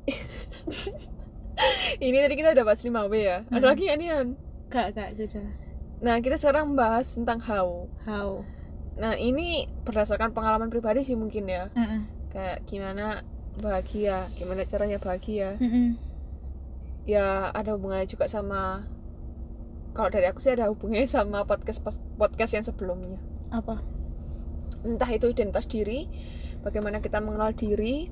[2.00, 3.68] ini tadi kita udah bahas 5W ya ada Hmm.
[3.68, 4.28] lagi nggak nih Han?
[4.68, 5.46] Kak, kak sudah.
[5.98, 8.44] nah kita sekarang bahas tentang how How?
[8.94, 12.00] nah ini berdasarkan pengalaman pribadi sih mungkin ya Heeh.
[12.28, 13.22] kayak gimana
[13.56, 15.98] bahagia gimana caranya bahagia Heeh.
[17.04, 18.86] ya ada hubungannya juga sama
[19.90, 21.82] kalau dari aku sih ada hubungannya sama podcast
[22.14, 23.18] podcast yang sebelumnya
[23.48, 23.82] Apa?
[24.80, 26.06] entah itu identitas diri
[26.60, 28.06] bagaimana kita mengenal diri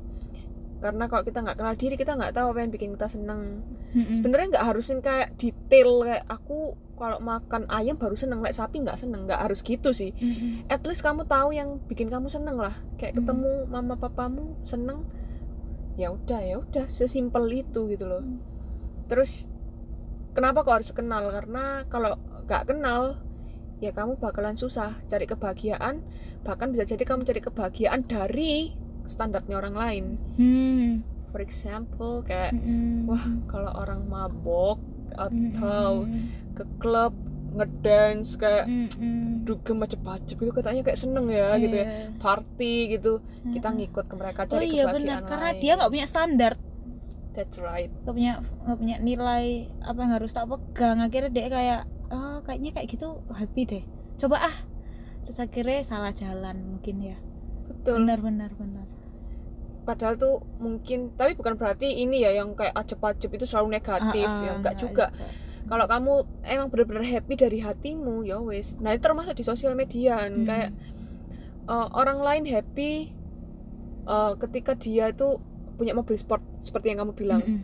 [0.77, 4.21] karena kalau kita nggak kenal diri kita nggak tahu apa yang bikin kita seneng Heeh.
[4.21, 6.59] sebenarnya nggak harusin kayak detail kayak aku
[6.97, 10.69] kalau makan ayam baru seneng kayak sapi nggak seneng nggak harus gitu sih Heeh.
[10.69, 13.25] at least kamu tahu yang bikin kamu seneng lah kayak Hmm.
[13.25, 15.05] ketemu mama papamu seneng
[15.95, 18.41] ya udah ya udah sesimpel itu gitu loh Hmm.
[19.09, 19.49] terus
[20.33, 23.17] kenapa kok harus kenal karena kalau nggak kenal
[23.77, 26.01] ya kamu bakalan susah cari kebahagiaan
[26.41, 28.73] bahkan bisa jadi kamu cari kebahagiaan dari
[29.07, 30.89] standarnya orang lain Hmm.
[31.29, 33.05] for example kayak Heeh.
[33.05, 34.79] wah kalau orang mabok
[35.13, 36.23] atau Heeh.
[36.53, 37.13] ke klub
[37.53, 39.41] ngedance kayak Heeh.
[39.43, 42.13] dugem macet-macet gitu katanya kayak seneng ya gitu ya Iya.
[42.19, 43.79] party gitu kita Heeh.
[43.81, 45.61] ngikut ke mereka Oh cari iya kebahagiaan benar, karena lain.
[45.61, 46.53] dia nggak punya standar,
[47.33, 49.47] that's right nggak punya nggak punya nilai
[49.81, 50.99] apa yang harus tak pegang.
[50.99, 53.85] Akhirnya dia kayak, oh kayaknya kayak gitu happy deh.
[54.17, 54.57] Coba ah,
[55.23, 57.17] terus akhirnya salah jalan mungkin ya.
[57.67, 58.87] betul Benar benar benar.
[59.87, 64.35] Padahal tuh mungkin tapi bukan berarti ini ya yang kayak acep-acep itu selalu negatif Ah,
[64.35, 65.07] ah, ya enggak nggak juga
[65.67, 70.27] kalau kamu emang benar-benar happy dari hatimu ya wes nah itu termasuk di sosial media
[70.27, 70.43] Hmm.
[70.43, 70.71] kayak
[71.67, 73.15] uh, orang lain happy
[74.05, 75.39] uh, ketika dia itu
[75.77, 77.63] punya mobil sport seperti yang kamu bilang Mm-mm.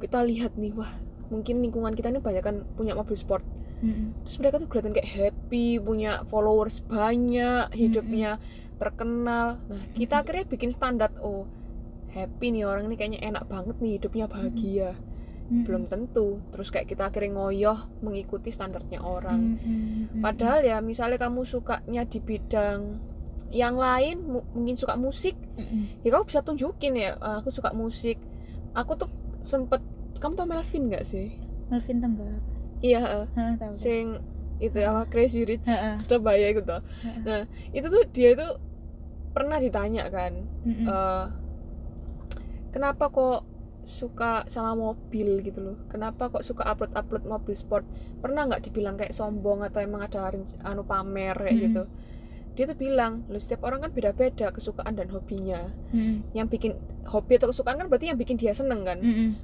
[0.00, 0.90] kita lihat nih wah
[1.28, 3.44] mungkin lingkungan kita ini banyak kan punya mobil sport
[3.78, 4.16] Mm-mm.
[4.24, 8.40] terus mereka tuh kelihatan kayak happy punya followers banyak hidupnya
[8.76, 9.58] terkenal.
[9.60, 11.46] Nah kita akhirnya bikin standar oh
[12.10, 14.92] happy nih orang ini kayaknya enak banget nih hidupnya bahagia.
[15.44, 15.68] Mm-mm.
[15.68, 16.40] belum tentu.
[16.50, 19.60] Terus kayak kita akhirnya ngoyoh mengikuti standarnya orang.
[19.60, 20.20] Mm-mm.
[20.20, 22.96] padahal ya misalnya kamu sukanya di bidang
[23.52, 26.00] yang lain mu- mungkin suka musik Mm-mm.
[26.00, 28.16] ya kamu bisa tunjukin ya "Ah, aku suka musik.
[28.72, 29.06] Aku tuh
[29.40, 29.84] sempet
[30.16, 31.36] kamu tau Melvin gak sih?
[31.68, 32.40] Melvin Tenggar
[32.80, 33.72] iya eh, tahu.
[33.76, 34.16] Sing
[34.62, 35.94] itu apa Crazy Rich Heeh.
[35.98, 37.22] Surabaya itu tuh Heeh.
[37.22, 37.40] nah
[37.74, 38.46] itu tuh dia itu
[39.34, 40.86] pernah ditanya kan Mm-mm.
[40.86, 41.24] eh,
[42.70, 43.42] kenapa kok
[43.84, 47.84] suka sama mobil gitu loh kenapa kok suka upload upload mobil sport
[48.24, 50.32] pernah nggak dibilang kayak sombong atau emang ada
[50.64, 51.64] anu pamer kayak Mm-mm.
[51.68, 51.82] gitu
[52.54, 56.32] dia tuh bilang loh setiap orang kan beda-beda kesukaan dan hobinya Mm-mm.
[56.32, 59.34] yang bikin hobi atau kesukaan kan berarti yang bikin dia seneng kan Mm-mm.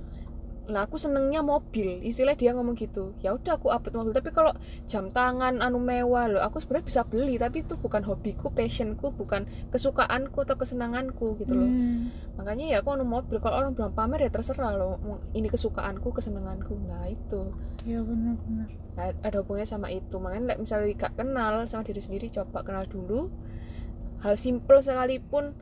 [0.68, 2.04] Lah aku senengnya mobil.
[2.04, 3.16] Istilah dia ngomong gitu.
[3.24, 4.14] Ya udah aku upload mobil.
[4.14, 4.52] Tapi kalau
[4.84, 9.48] jam tangan anu mewah loh aku sebenarnya bisa beli tapi itu bukan hobiku passionku bukan
[9.72, 11.70] kesukaanku atau kesenanganku gitu loh.
[11.70, 12.12] Mm.
[12.36, 13.40] makanya ya aku anu mobil.
[13.40, 15.00] Kalau orang bilang pamer ya terserah loh.
[15.32, 16.76] Ini kesukaanku kesenanganku.
[16.84, 17.54] Nah itu.
[17.88, 18.68] Ya benar-benar
[19.00, 20.20] nah, ada hubungannya sama itu.
[20.20, 23.32] Makanya misalnya gak kenal sama diri sendiri coba kenal dulu.
[24.20, 25.56] Hal simple sekalipun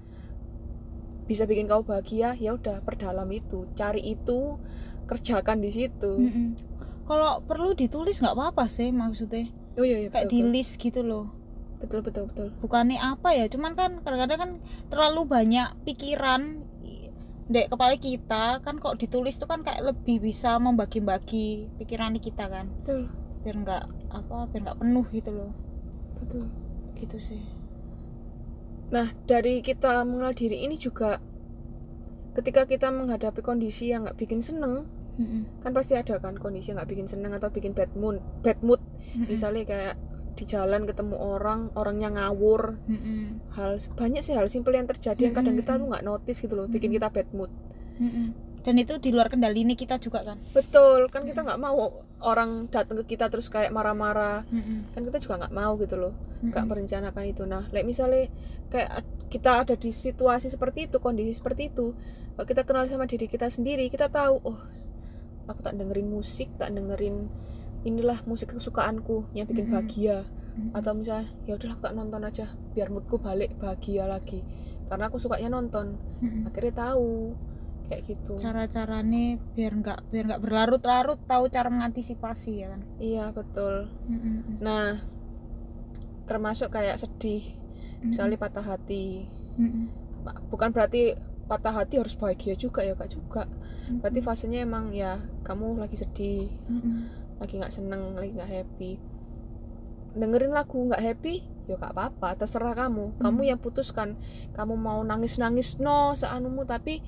[1.29, 3.69] bisa bikin kau bahagia ya udah perdalam itu.
[3.77, 4.59] Cari itu
[5.09, 6.13] kerjakan di situ.
[6.13, 6.49] Mm-mm.
[7.09, 9.49] kalau perlu ditulis nggak apa-apa sih maksudnya.
[9.81, 10.53] Oh iya, iya kayak betul, di betul.
[10.53, 11.27] list gitu loh.
[11.79, 12.49] Betul betul betul.
[12.61, 14.51] Bukannya apa ya cuman kan kadang-kadang kan
[14.93, 16.67] terlalu banyak pikiran
[17.49, 22.69] dek kepala kita kan kok ditulis tuh kan kayak lebih bisa membagi-bagi pikiran kita kan.
[22.85, 23.09] Betul.
[23.41, 25.53] Biar nggak apa biar nggak penuh gitu loh.
[26.21, 26.45] Betul.
[27.01, 27.41] Gitu sih.
[28.93, 31.23] Nah dari kita mengenal diri ini juga
[32.37, 34.85] ketika kita menghadapi kondisi yang nggak bikin seneng
[35.19, 35.43] Mm-mm.
[35.67, 38.79] kan pasti ada kan kondisi yang nggak bikin seneng atau bikin bad mood bad mood
[38.79, 39.27] Mm-mm.
[39.27, 39.95] misalnya kayak
[40.39, 43.43] di jalan ketemu orang orangnya ngawur Mm-mm.
[43.59, 46.71] hal banyak sih hal simpel yang terjadi yang kadang kita tuh nggak notice gitu loh
[46.71, 47.03] bikin Mm-mm.
[47.03, 47.51] kita bad mood
[47.99, 48.27] Mm-mm.
[48.63, 52.71] dan itu di luar kendali ini kita juga kan betul kan kita nggak mau orang
[52.71, 54.95] datang ke kita terus kayak marah-marah Mm-mm.
[54.95, 56.15] kan kita juga nggak mau gitu loh
[56.47, 56.71] nggak Mm-mm.
[56.71, 58.31] merencanakan itu nah like misalnya
[58.71, 59.03] kayak
[59.35, 61.99] kita ada di situasi seperti itu kondisi seperti itu
[62.39, 64.59] kalau kita kenal sama diri kita sendiri kita tahu oh
[65.49, 67.27] aku tak dengerin musik tak dengerin
[67.83, 70.29] inilah musik kesukaanku yang bikin bahagia.
[70.59, 70.75] Mm-mm.
[70.75, 74.43] atau misalnya ya udah aku tak nonton aja biar moodku balik bahagia lagi.
[74.91, 75.95] Karena aku sukanya nonton.
[76.19, 76.51] Mm-mm.
[76.51, 77.39] akhirnya tahu
[77.87, 78.35] kayak gitu.
[78.37, 82.83] Cara-caranya biar nggak biar nggak berlarut-larut tahu cara mengantisipasi ya kan?
[82.99, 83.87] Iya betul.
[84.11, 84.59] Mm-mm.
[84.59, 84.99] nah
[86.29, 87.55] termasuk kayak sedih
[88.03, 89.31] misalnya patah hati.
[89.57, 89.87] Mm-mm.
[90.27, 91.15] Ma- bukan berarti
[91.49, 93.49] patah hati harus bahagia juga ya kak juga
[93.89, 97.09] berarti fasenya emang ya kamu lagi sedih Mm-mm.
[97.41, 98.93] lagi nggak seneng lagi nggak happy
[100.13, 101.35] dengerin lagu nggak happy
[101.65, 103.49] ya gak apa-apa terserah kamu kamu Hmm.
[103.49, 104.17] yang putuskan
[104.53, 107.05] kamu mau nangis-nangis no seanumu tapi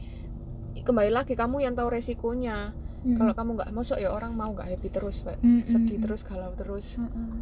[0.77, 3.17] kembali lagi kamu yang tahu resikonya Mm-mm.
[3.17, 5.25] kalau kamu nggak masuk ya orang mau nggak happy terus.
[5.25, 5.65] Mm-mm.
[5.65, 7.41] sedih terus galau terus Mm-mm.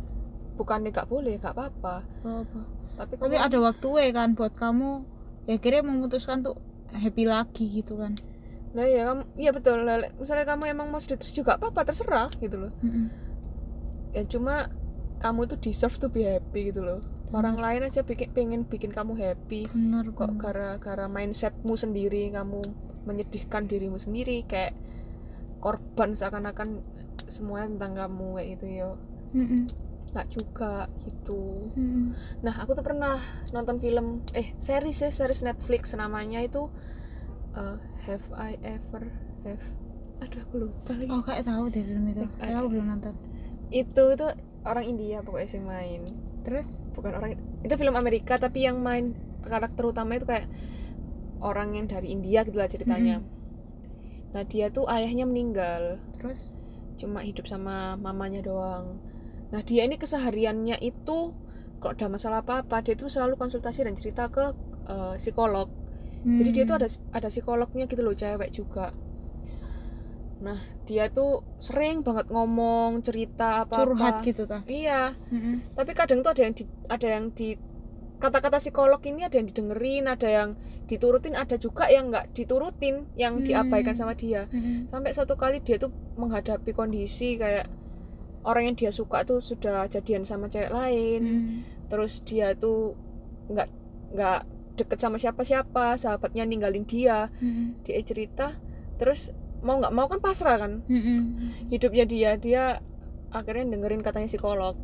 [0.54, 2.60] bukannya nggak boleh nggak apa-apa apa
[2.98, 4.90] tapi tapi kamu ada waktu ya kan buat kamu
[5.46, 6.54] ya kira memutuskan tuh
[6.94, 8.14] happy lagi gitu kan.
[8.72, 9.84] Nah ya kamu iya betul.
[9.84, 12.72] Lah, misalnya kamu emang mau sedih terus juga apa-apa terserah gitu loh.
[12.84, 13.08] Mm-mm.
[14.16, 14.72] ya cuma
[15.20, 17.00] kamu itu deserve to be happy gitu loh.
[17.28, 19.68] Orang lain aja bikin pengen bikin kamu happy.
[19.68, 20.40] Bener kok bener.
[20.40, 22.64] gara-gara mindsetmu sendiri kamu
[23.04, 24.76] menyedihkan dirimu sendiri kayak
[25.58, 26.80] korban seakan-akan
[27.28, 28.88] semuanya tentang kamu kayak gitu ya
[29.36, 29.62] Mm-mm.
[30.12, 31.68] Nggak juga gitu.
[31.76, 32.16] Mm-mm.
[32.40, 33.20] nah aku tuh pernah
[33.52, 36.72] nonton film eh series ya series Netflix namanya itu
[37.52, 37.76] uh,
[38.08, 39.12] Have I Ever
[39.44, 39.64] Have
[40.18, 41.10] aduh aku lupa lagi.
[41.14, 42.26] Oh kayak tahu deh film itu.
[42.26, 43.14] Tapi aku belum nonton.
[43.70, 44.26] Itu itu
[44.66, 46.02] orang India pokoknya sih main.
[46.42, 46.82] Terus?
[46.98, 47.30] Bukan orang
[47.62, 49.14] itu film Amerika tapi yang main
[49.46, 50.50] karakter utama itu kayak
[51.38, 53.22] orang yang dari India gitu lah ceritanya.
[54.34, 56.02] Nah dia tuh ayahnya meninggal.
[56.18, 56.50] Terus?
[56.98, 58.98] Cuma hidup sama mamanya doang
[59.48, 61.32] nah dia ini kesehariannya itu
[61.78, 64.52] kalau ada masalah apa apa dia tuh selalu konsultasi dan cerita ke
[64.88, 65.68] eh, psikolog
[66.26, 66.82] jadi dia tuh Hmm.
[66.82, 68.90] ada ada psikolognya gitu loh cewek juga
[70.38, 75.74] nah dia tuh sering banget ngomong cerita apa apa curhat gitu ta iya Mm-mm.
[75.74, 77.58] tapi kadang tuh ada yang di, ada yang di
[78.18, 80.48] kata-kata psikolog ini ada yang didengerin ada yang
[80.86, 83.46] diturutin ada juga yang nggak diturutin yang Hmm.
[83.46, 84.86] diabaikan sama dia Mm-mm.
[84.86, 87.66] sampai suatu kali dia tuh menghadapi kondisi kayak
[88.44, 91.56] orang yang dia suka tuh sudah jadian sama cewek lain Mm.
[91.88, 92.94] terus dia tuh
[93.48, 93.68] nggak
[94.14, 94.40] nggak
[94.78, 97.82] deket sama siapa-siapa sahabatnya ninggalin dia Mm-mm.
[97.82, 98.54] dia cerita
[98.96, 101.20] terus mau nggak mau kan pasrah kan Mm-mm.
[101.66, 102.64] hidupnya dia dia
[103.34, 104.78] akhirnya dengerin katanya psikolog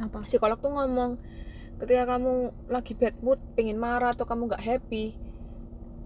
[0.00, 1.20] apa psikolog tuh ngomong
[1.78, 5.14] ketika kamu lagi bad mood pengen marah atau kamu nggak happy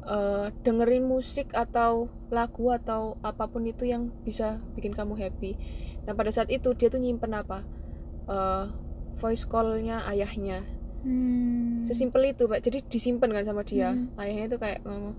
[0.04, 5.56] eh, dengerin musik atau lagu atau apa pun itu yang bisa bikin kamu happy
[6.04, 7.64] nah pada saat itu dia tuh nyimpen apa
[8.24, 8.64] Eh,
[9.14, 10.64] voice callnya ayahnya
[11.00, 11.84] Hmm.
[11.84, 14.08] sesimpel itu pak jadi disimpan kan sama dia Hmm.
[14.16, 15.12] ayahnya itu kayak ngomong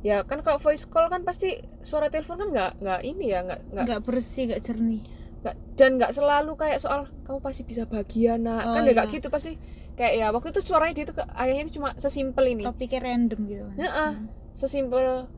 [0.00, 3.60] ya kan kalau voice call kan pasti suara telepon kan nggak nggak ini ya nggak
[3.68, 5.04] nggak nggak bersih nggak jernih
[5.38, 9.06] nggak- dan nggak selalu kayak soal kamu pasti bisa bahagia nak Oh, kan ya nggak
[9.06, 9.14] iya.
[9.14, 9.52] gitu pasti
[9.92, 13.64] kayak ya waktu itu suaranya dia tuh ayahnya itu cuma sesimpel ini topiknya random gitu
[13.66, 14.10] kan Heeh.
[14.16, 14.26] Hmm.
[14.50, 15.28] sesimpel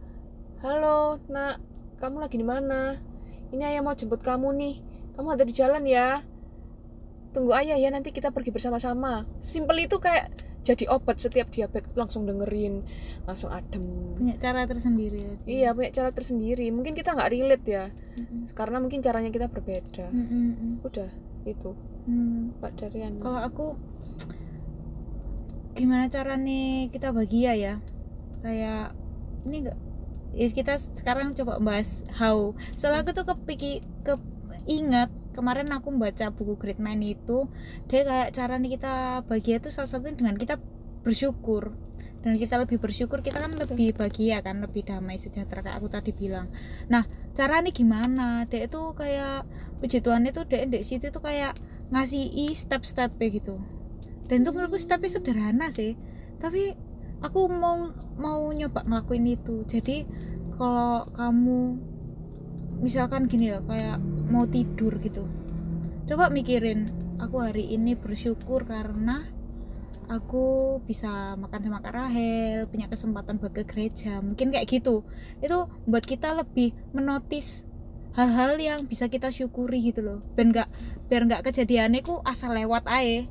[0.58, 1.58] halo nak
[1.98, 2.94] kamu lagi di mana
[3.50, 4.74] ini ayah mau jemput kamu nih.
[5.18, 6.22] Kamu ada di jalan ya.
[7.30, 9.26] Tunggu ayah ya nanti kita pergi bersama-sama.
[9.42, 12.84] Simpel itu kayak jadi obat setiap diabetes langsung dengerin
[13.24, 13.82] langsung adem.
[14.16, 16.68] Punya cara tersendiri ya iya punya cara tersendiri.
[16.70, 17.84] Mungkin kita nggak relate ya.
[17.90, 18.44] Mm-mm.
[18.52, 20.12] karena mungkin caranya kita berbeda.
[20.12, 20.84] Mm-mm.
[20.84, 21.10] udah
[21.48, 21.72] itu.
[22.04, 22.52] Hmm.
[22.60, 23.66] Pak Daryan kalau aku
[25.72, 27.74] gimana cara nih kita bahagia ya?
[28.44, 28.92] Kayak
[29.48, 29.78] ini enggak
[30.34, 32.54] ya kita sekarang coba bahas how.
[32.74, 34.14] Soalnya aku tuh kepiki ke
[34.68, 37.48] ingat kemarin aku baca buku Great Man itu
[37.86, 40.58] dia kayak cara nih kita bahagia itu salah satunya dengan kita
[41.02, 41.74] bersyukur.
[42.20, 46.12] Dan kita lebih bersyukur kita kan lebih bahagia kan lebih damai sejahtera kayak aku tadi
[46.12, 46.52] bilang.
[46.92, 48.44] Nah cara nih gimana?
[48.44, 49.48] Dia itu kayak
[49.80, 51.56] puji Tuhan itu dia di situ tuh kayak
[51.88, 53.56] ngasih i step-stepnya gitu.
[54.28, 55.96] Dan itu menurutku stepnya sederhana sih.
[56.38, 56.76] Tapi
[57.20, 59.64] aku mau mau nyoba ngelakuin itu.
[59.64, 60.04] Jadi
[60.56, 61.60] kalau kamu
[62.80, 65.28] misalkan gini ya kayak mau tidur gitu.
[66.08, 66.88] Coba mikirin
[67.20, 69.22] aku hari ini bersyukur karena
[70.10, 75.06] aku bisa makan sama Kak Rahel punya kesempatan buat ke gereja mungkin kayak gitu.
[75.38, 77.62] Itu buat kita lebih menotis
[78.18, 80.18] hal-hal yang bisa kita syukuri gitu loh.
[80.34, 80.68] Biar nggak
[81.06, 83.30] biar nggak kejadiannya ku asal lewat aja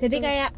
[0.00, 0.50] jadi kayak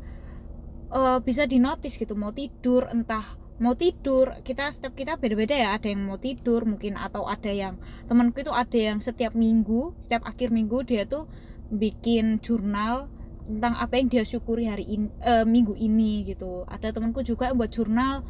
[0.93, 3.25] eh, bisa dinotis gitu mau tidur entah
[3.63, 7.79] mau tidur kita setiap kita beda-beda ya ada yang mau tidur mungkin atau ada yang
[8.11, 11.31] temanku itu ada yang setiap minggu setiap akhir minggu dia tuh
[11.73, 13.09] bikin jurnal
[13.47, 15.09] tentang apa yang dia syukuri hari ini
[15.45, 16.63] minggu ini gitu.
[16.71, 18.23] Ada temanku juga yang buat jurnal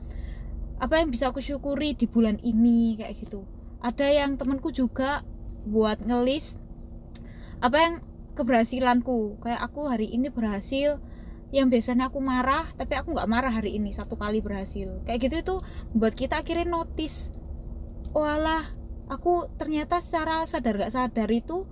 [0.82, 3.44] apa yang bisa aku syukuri di bulan ini kayak gitu.
[3.82, 5.22] Ada yang temanku juga
[5.68, 6.58] buat ngelis
[7.62, 7.94] apa yang
[8.34, 10.98] keberhasilanku kayak aku hari ini berhasil
[11.52, 14.88] yang biasanya aku marah tapi aku nggak marah hari ini satu kali berhasil.
[15.04, 15.56] Kayak gitu itu
[15.92, 17.28] buat kita akhirnya notice.
[18.16, 18.72] Walah
[19.12, 21.68] aku ternyata secara sadar gak sadar itu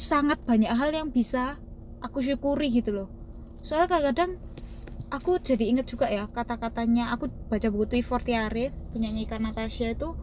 [0.00, 1.60] sangat banyak hal yang bisa
[2.00, 3.08] aku syukuri gitu loh.
[3.60, 4.40] Soalnya kadang-kadang
[5.12, 10.16] aku jadi inget juga ya kata-katanya aku baca buku Twi Fortiare punya Ika Natasha itu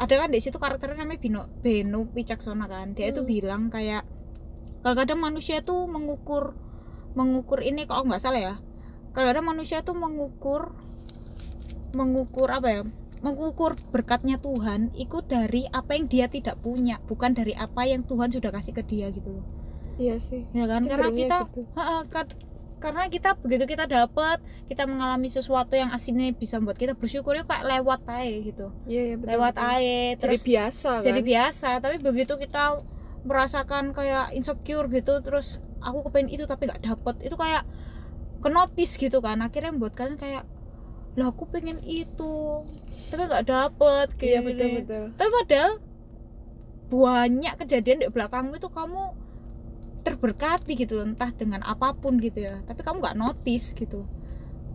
[0.00, 2.94] ada kan di situ karakternya namanya Bino Beno Wicaksona kan?
[2.94, 3.30] Dia itu Hmm.
[3.30, 4.06] bilang kayak
[4.80, 6.56] kadang-kadang manusia tuh mengukur
[7.18, 8.54] mengukur ini kok nggak salah ya.
[9.10, 10.74] Kadang-kadang manusia tuh mengukur
[11.90, 12.82] mengukur apa ya
[13.20, 18.32] mengukur berkatnya Tuhan itu dari apa yang dia tidak punya bukan dari apa yang Tuhan
[18.32, 19.44] sudah kasih ke dia gitu loh.
[20.00, 20.48] Iya sih.
[20.56, 20.88] Ya kan?
[20.88, 21.68] Karena kita gitu.
[22.80, 27.44] Karena kita begitu kita dapat kita mengalami sesuatu yang aslinya bisa membuat kita bersyukur itu
[27.44, 28.66] kayak lewat aja gitu.
[28.88, 29.68] Iya iya betul, lewat betul.
[29.68, 31.04] aja jadi terus biasa kan?
[31.04, 31.68] jadi biasa.
[31.84, 32.64] Tapi begitu kita
[33.28, 37.14] merasakan kayak insecure gitu terus aku kepengen itu tapi nggak dapet.
[37.26, 37.64] Itu kayak
[38.40, 39.40] kenotis gitu kan.
[39.40, 40.44] Akhirnya membuat kalian kayak
[41.18, 42.62] lah aku pengen itu
[43.10, 44.46] tapi nggak dapet iya gini.
[44.46, 45.04] betul betul.
[45.18, 45.72] Tapi padahal
[46.90, 49.14] banyak kejadian di belakangmu itu kamu
[50.06, 52.62] terberkati gitu entah dengan apa pun gitu ya.
[52.62, 54.06] Tapi kamu nggak notice gitu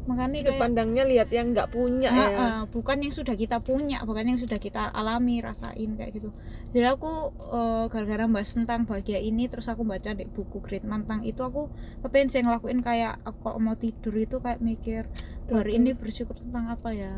[0.06, 2.38] makanya sudut kayak pandangnya lihat yang nggak punya Ha, ya.
[2.38, 6.30] Ha, bukan yang sudah kita punya bukan yang sudah kita alami rasain kayak gitu.
[6.72, 11.04] Jadi aku eh, gara-gara bahas tentang bahagia ini terus aku baca di buku Great Man
[11.04, 11.74] tentang itu aku
[12.06, 15.10] kepengen sih ngelakuin kayak aku kalau mau tidur itu kayak mikir
[15.50, 17.14] hari ini bersyukur tentang apa ya?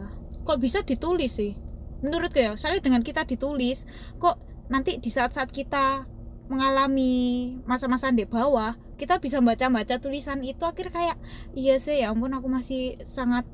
[0.48, 1.56] Kok bisa ditulis sih?
[2.00, 3.84] Menurutku ya soalnya dengan kita ditulis
[4.18, 4.40] kok
[4.72, 6.08] nanti di saat-saat kita
[6.48, 11.22] mengalami masa-masa di bawah kita bisa baca-baca tulisan itu akhir kayak
[11.54, 13.46] iya sih ya ampun aku masih sangat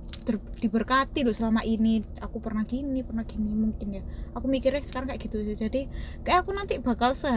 [0.64, 2.00] diberkati loh selama ini.
[2.24, 4.04] Aku pernah gini pernah gini mungkin ya.
[4.40, 5.60] Aku mikirnya sekarang kayak gitu sih.
[5.60, 5.92] Jadi
[6.24, 7.28] kayak aku nanti bakal se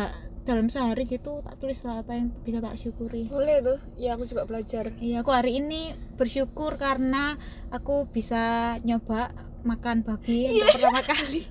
[0.46, 3.26] dalam sehari gitu tak tulis lah apa yang bisa tak syukuri.
[3.26, 3.78] Boleh tuh.
[3.98, 4.94] Ya aku juga belajar.
[5.02, 7.34] Iya, aku hari ini bersyukur karena
[7.74, 9.34] aku bisa nyoba
[9.66, 11.42] makan babi untuk pertama kali.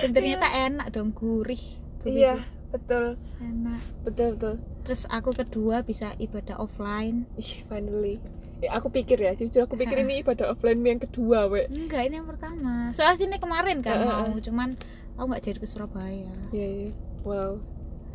[0.00, 1.60] Dan ternyata enak dong, gurih.
[2.06, 2.38] iya.
[2.38, 2.57] Itu.
[2.68, 3.80] Betul Enak.
[4.02, 4.54] betul betul
[4.84, 7.28] Terus aku kedua bisa ibadah offline.
[7.36, 8.16] Ih, finally
[8.58, 12.16] ya, aku pikir ya jujur aku pikir ini ibadah offline yang kedua we Enggak, ini
[12.16, 12.88] yang pertama.
[12.90, 14.72] Soalnya sini kemarin kan mau, cuman
[15.14, 16.32] aku nggak jadi ke Surabaya.
[16.50, 16.90] iya iya
[17.22, 17.60] wow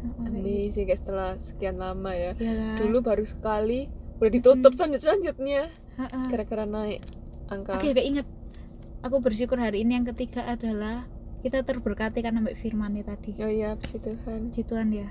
[0.03, 2.43] Heeh, kayak amazing guys setelah sekian lama ya gitu.
[2.43, 2.75] Kan?
[2.77, 3.87] dulu baru sekali
[4.19, 5.71] udah ditutup selanjut selanjutnya
[6.27, 6.99] gara-gara naik
[7.47, 8.27] angka Oke, gak inget.
[8.99, 11.05] Aku bersyukur hari ini yang ketiga adalah
[11.43, 13.36] kita terberkati kan sampai firman tadi.
[13.38, 14.47] oh iya puji Tuhan.
[14.47, 15.10] Puji Tuhan ya.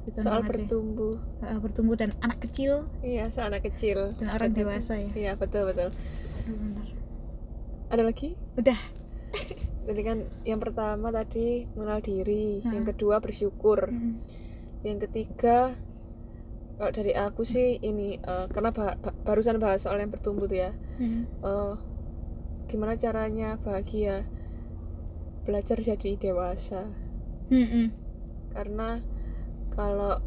[0.00, 1.16] Ditonton soal bertumbuh.
[1.40, 2.84] Eh, bertumbuh dan anak kecil.
[3.00, 4.12] Iya soal anak kecil.
[4.12, 4.60] Dan orang Betul.
[4.64, 5.10] dewasa ya.
[5.10, 5.88] Iya betul betul.
[6.46, 6.88] Benar.
[7.88, 8.36] Ada lagi?
[8.54, 8.80] Udah.
[9.88, 12.72] Jadi kan yang pertama tadi mengenal diri, Hmm.
[12.72, 14.20] yang kedua bersyukur, Mm.
[14.82, 15.74] yang ketiga
[16.76, 20.60] kalau dari aku sih ini eh, karena ba- ba- barusan bahas soal yang bertumbuh tuh
[20.60, 21.24] ya, Mm.
[21.26, 21.74] eh,
[22.68, 24.28] gimana caranya bahagia,
[25.46, 26.88] belajar jadi dewasa,
[27.48, 27.90] Mm-mm.
[28.52, 29.00] karena
[29.74, 30.20] kalau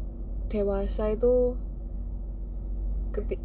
[0.50, 1.54] dewasa itu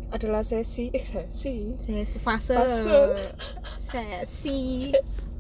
[0.10, 3.00] adalah sesi, eh sesi, sesi fase Fase.
[3.78, 4.90] sesi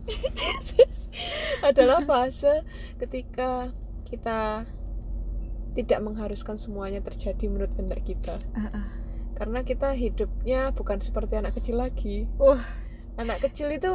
[1.70, 2.62] adalah fase
[3.02, 3.74] ketika
[4.10, 4.70] kita
[5.74, 8.36] tidak mengharuskan semuanya terjadi menurut kehendak kita.
[8.58, 8.88] Ah, ah.
[9.38, 12.28] Karena kita hidupnya bukan seperti anak kecil lagi.
[12.42, 12.60] Wah.
[13.16, 13.92] Anak kecil itu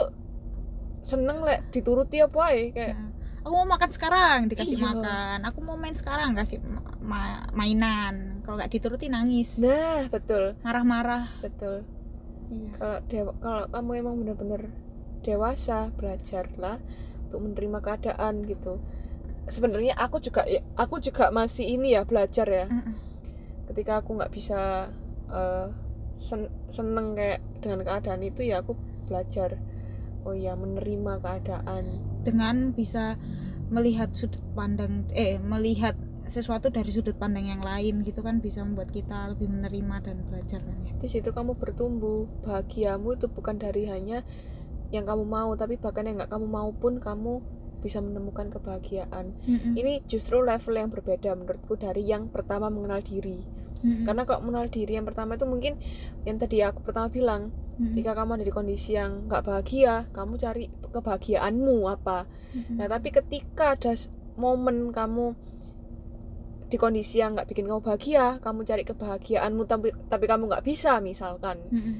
[1.04, 3.10] seneng lek dituruti apa ae kayak Nah,
[3.44, 4.86] aku mau makan sekarang dikasih Iya.
[4.88, 5.38] makan.
[5.44, 8.40] Aku mau main sekarang kasih ma- ma- mainan.
[8.40, 9.60] Kalau nggak dituruti nangis.
[9.60, 10.56] Nah betul.
[10.60, 11.28] Marah-marah.
[11.38, 11.84] Betul.
[12.48, 12.72] Iya.
[12.74, 14.62] Kalau dewa, kalau kamu emang benar-benar
[15.20, 16.80] dewasa belajarlah
[17.26, 18.80] untuk menerima keadaan gitu.
[19.44, 22.64] Sebenarnya aku juga ya aku juga masih ini ya belajar ya.
[23.64, 24.88] Ketika aku nggak bisa
[25.26, 25.68] eh,
[26.14, 28.72] sen- seneng kayak dengan keadaan itu ya aku
[29.04, 29.60] belajar
[30.24, 31.84] oh ya menerima keadaan.
[32.24, 33.16] Dengan bisa
[33.72, 38.88] melihat sudut pandang eh melihat sesuatu dari sudut pandang yang lain gitu kan bisa membuat
[38.92, 40.92] kita lebih menerima dan belajar kan ya.
[40.96, 42.24] Di situ kamu bertumbuh.
[42.44, 44.24] Bahagiamu itu bukan dari hanya
[44.92, 47.44] yang kamu mau tapi bahkan yang nggak kamu mau pun kamu
[47.84, 49.36] bisa menemukan kebahagiaan.
[49.44, 49.76] Mm-mm.
[49.76, 53.44] ini justru level yang berbeda menurutku dari yang pertama mengenal diri
[53.84, 54.04] Mm-mm.
[54.08, 55.76] karena kalau mengenal diri yang pertama itu mungkin
[56.24, 57.94] yang tadi aku pertama bilang Mm-mm.
[57.96, 62.18] jika kamu ada di kondisi yang nggak bahagia kamu cari kebahagiaanmu apa
[62.54, 62.76] Mm-mm.
[62.78, 63.92] Nah, tapi ketika ada
[64.38, 65.26] momen kamu
[66.70, 70.98] di kondisi yang nggak bikin kamu bahagia, kamu cari kebahagiaanmu tapi tapi kamu nggak bisa
[70.98, 71.94] misalkan, Mm-mm.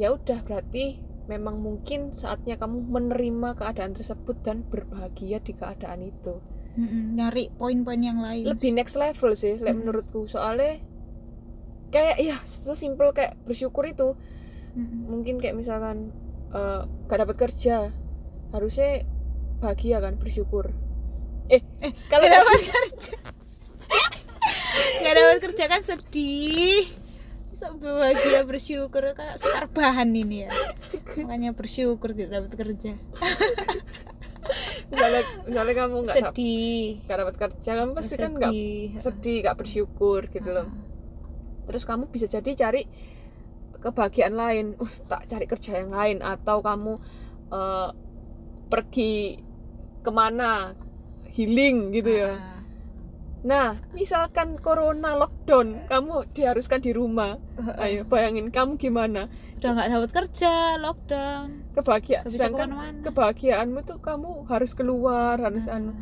[0.00, 0.98] ya udah berarti
[1.30, 6.34] memang mungkin saatnya kamu menerima keadaan tersebut dan berbahagia di keadaan itu.
[6.76, 7.16] Mm-mm.
[7.16, 9.82] nyari poin-poin yang lain Lebih next level sih, like Mm.
[9.82, 10.24] menurutku.
[10.24, 10.76] Soalnya
[11.88, 14.12] kayak ya sesimpel kayak bersyukur itu.
[14.72, 15.08] Mm-mm.
[15.08, 16.12] Mungkin kayak misalkan
[16.48, 17.90] eh, gak dapat kerja,
[18.50, 19.02] harusnya
[19.56, 20.68] bahagia kan, bersyukur.
[21.48, 23.14] Eh, Eh, kalau Gak dapat kerja
[24.98, 26.90] Gak dapat kerja kan sedih
[27.52, 30.50] Sok bahagia bersyukur kayak sukar bahan ini ya
[31.22, 32.92] Makanya bersyukur tidak dapat kerja
[34.90, 36.84] misalnya, misalnya kamu nggak Sedih.
[37.04, 40.68] nggak dapat kerja kamu pasti kan nggak Sedih sedih nggak bersyukur gitu loh.
[41.66, 42.82] Terus kamu bisa jadi cari
[43.76, 44.66] kebahagiaan lain.
[44.78, 46.22] Uh tak cari kerja yang lain.
[46.22, 46.92] Atau kamu
[47.50, 47.90] eh,
[48.70, 49.12] pergi
[50.02, 50.74] ke mana?
[51.36, 52.32] Healing gitu ya.
[52.32, 52.54] Ah.
[53.46, 57.38] nah misalkan corona lockdown kamu diharuskan di rumah.
[57.78, 59.30] Ayo bayangin kamu gimana?
[59.60, 62.24] Udah gak dapat kerja, lockdown kebahagiaan.
[62.24, 62.68] Sedangkan
[63.02, 65.92] kebahagiaanmu tuh kamu harus keluar harus anu.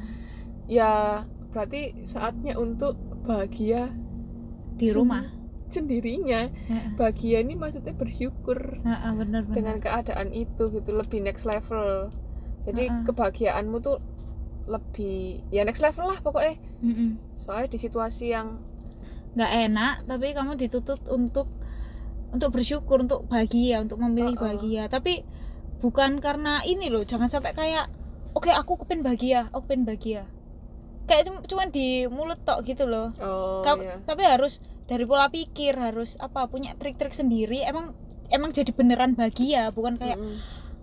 [0.64, 3.90] Ya berarti saatnya untuk bahagia
[4.72, 5.24] Di sen- rumah.
[5.66, 6.46] sendirinya.
[6.46, 6.94] Heeh.
[6.94, 12.14] bahagia ini maksudnya bersyukur Heeh, bener bener dengan keadaan itu gitu lebih next level.
[12.62, 13.02] Jadi Heeh.
[13.04, 13.98] kebahagiaanmu tuh
[14.64, 16.56] lebih ya next level lah pokoknya.
[16.80, 17.20] Mm-mm.
[17.37, 18.56] soalnya di situasi yang
[19.34, 21.50] nggak enak tapi kamu dituntut untuk
[22.30, 24.42] untuk bersyukur untuk bahagia untuk memilih Uh-uh.
[24.48, 24.87] bahagia.
[24.87, 25.26] Tapi
[25.85, 27.92] bukan karena ini loh jangan sampai kayak
[28.33, 30.25] oke aku kepen bahagia aku pengen bahagia
[31.05, 35.29] kayak cum- cuman di mulut tok gitu loh oh Kam- ya tapi harus dari pola
[35.29, 37.92] pikir harus apa punya trik-trik sendiri emang
[38.29, 40.40] emang jadi beneran bahagia bukan kayak Mm-mm.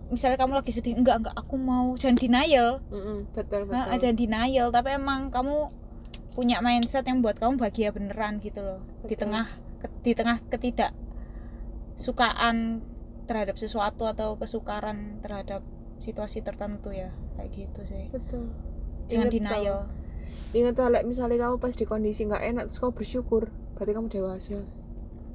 [0.08, 3.26] misalnya kamu lagi sedih enggak enggak aku mau jangan denial Mm-mm.
[3.32, 5.66] betul betul Nah, jangan denial tapi emang kamu
[6.32, 9.26] punya mindset yang buat kamu bahagia beneran gitu loh di Betul.
[9.26, 9.46] tengah
[9.78, 10.94] ke- di tengah ketidak
[11.94, 12.80] sukaan
[13.32, 15.64] terhadap sesuatu atau kesukaran terhadap
[16.04, 17.08] situasi tertentu ya
[17.40, 18.12] kayak gitu sih.
[18.12, 18.52] Betul.
[19.08, 19.80] Jangan Ingat denial.
[19.88, 20.00] Tau.
[20.52, 24.08] ingat tau, like, misalnya kamu pas di kondisi nggak enak terus kamu bersyukur berarti kamu
[24.12, 24.60] dewasa.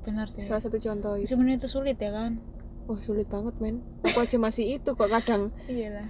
[0.06, 0.46] Benar sih.
[0.46, 1.34] Salah satu contoh itu.
[1.34, 2.38] Sebenarnya itu sulit ya kan?
[2.86, 3.82] Wah sulit banget men.
[4.06, 5.50] Aku aja masih itu kok kadang.
[5.72, 6.08] Iyalah.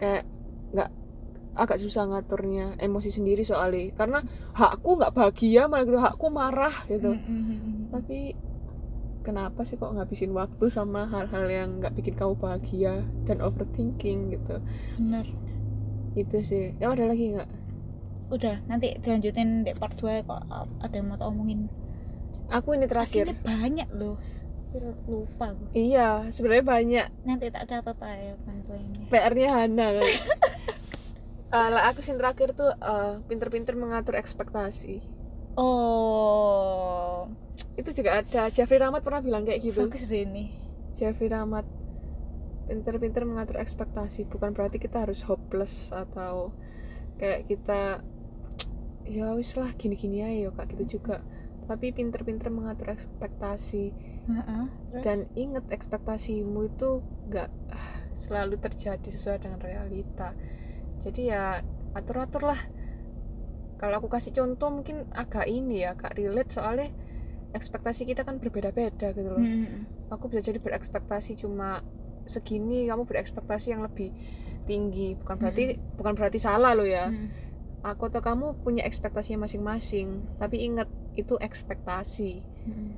[0.00, 0.24] Kayak
[0.72, 0.90] nggak
[1.56, 3.92] agak susah ngaturnya emosi sendiri soalnya.
[3.92, 4.24] Karena
[4.56, 7.12] hakku nggak bahagia malah gitu hakku marah gitu.
[7.92, 8.34] Tapi
[9.26, 14.62] kenapa sih kok ngabisin waktu sama hal-hal yang nggak bikin kamu bahagia dan overthinking gitu?
[15.02, 15.26] Benar
[16.14, 16.78] itu sih.
[16.78, 17.50] Yang ada lagi nggak?
[18.30, 20.42] Udah nanti dilanjutin di part 2 kok.
[20.78, 21.66] Ada yang mau tak omongin?
[22.54, 23.26] Aku ini terakhir.
[23.26, 24.16] Aslinya banyak loh.
[25.08, 27.06] Lupa gue iya sebenarnya banyak.
[27.24, 30.04] Nanti tak catat aja poin-poinnya PR-nya Hana kan.
[31.72, 35.15] Lah aku sing terakhir tuh eh, pinter-pinter mengatur ekspektasi
[35.58, 37.28] oh.
[37.76, 38.48] Itu juga ada.
[38.48, 39.84] Jeffrey Rahmat pernah bilang kayak gitu.
[39.88, 40.52] Bagus sih ini.
[40.96, 41.64] Jeffrey Rahmat.
[42.66, 44.26] Pinter-pinter mengatur ekspektasi.
[44.26, 46.52] Bukan berarti kita harus hopeless atau
[47.16, 48.04] kayak kita
[49.06, 51.22] ya wis lah gini-gini aja kak gitu juga.
[51.66, 54.14] Tapi pinter-pinter mengatur ekspektasi.
[54.26, 55.02] Heeh, terus?
[55.06, 56.98] dan inget ekspektasimu itu
[57.30, 60.34] nggak ah, selalu terjadi sesuai dengan realita.
[60.98, 61.62] Jadi ya
[61.94, 62.60] atur-atur lah
[63.76, 66.88] kalau aku kasih contoh mungkin agak ini ya agak relate soalnya
[67.52, 70.08] ekspektasi kita kan berbeda-beda gitu loh Mm-mm.
[70.08, 71.80] aku bisa jadi berekspektasi cuma
[72.24, 74.10] segini kamu berekspektasi yang lebih
[74.66, 75.62] tinggi bukan berarti
[75.94, 77.28] bukan berarti salah loh ya Mm.
[77.86, 82.90] aku atau kamu punya ekspektasinya masing-masing tapi ingat itu ekspektasi Mm.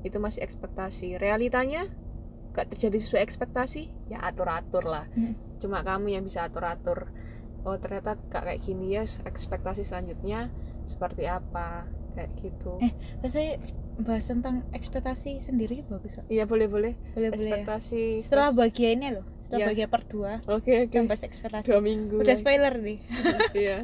[0.00, 1.84] itu masih ekspektasi realitanya
[2.50, 5.34] gak terjadi sesuai ekspektasi ya atur-atur lah Mm.
[5.58, 7.10] cuma kamu yang bisa atur-atur
[7.62, 10.48] oh ternyata gak kayak gini ya ekspektasi selanjutnya
[10.84, 12.92] seperti apa kayak gitu Eh,
[13.24, 13.60] Saya
[13.96, 16.24] bahas tentang ekspektasi sendiri bagus kok.
[16.26, 17.56] iya boleh boleh Boleh boleh ya.
[17.58, 19.68] ekspektasi Setelah bagian ini loh, setelah Iya.
[19.68, 21.66] bagian part 2 oke oke yang bahas ekspektasi.
[21.66, 22.40] dua minggu Udah lagi.
[22.40, 22.98] spoiler nih.
[23.60, 23.78] iya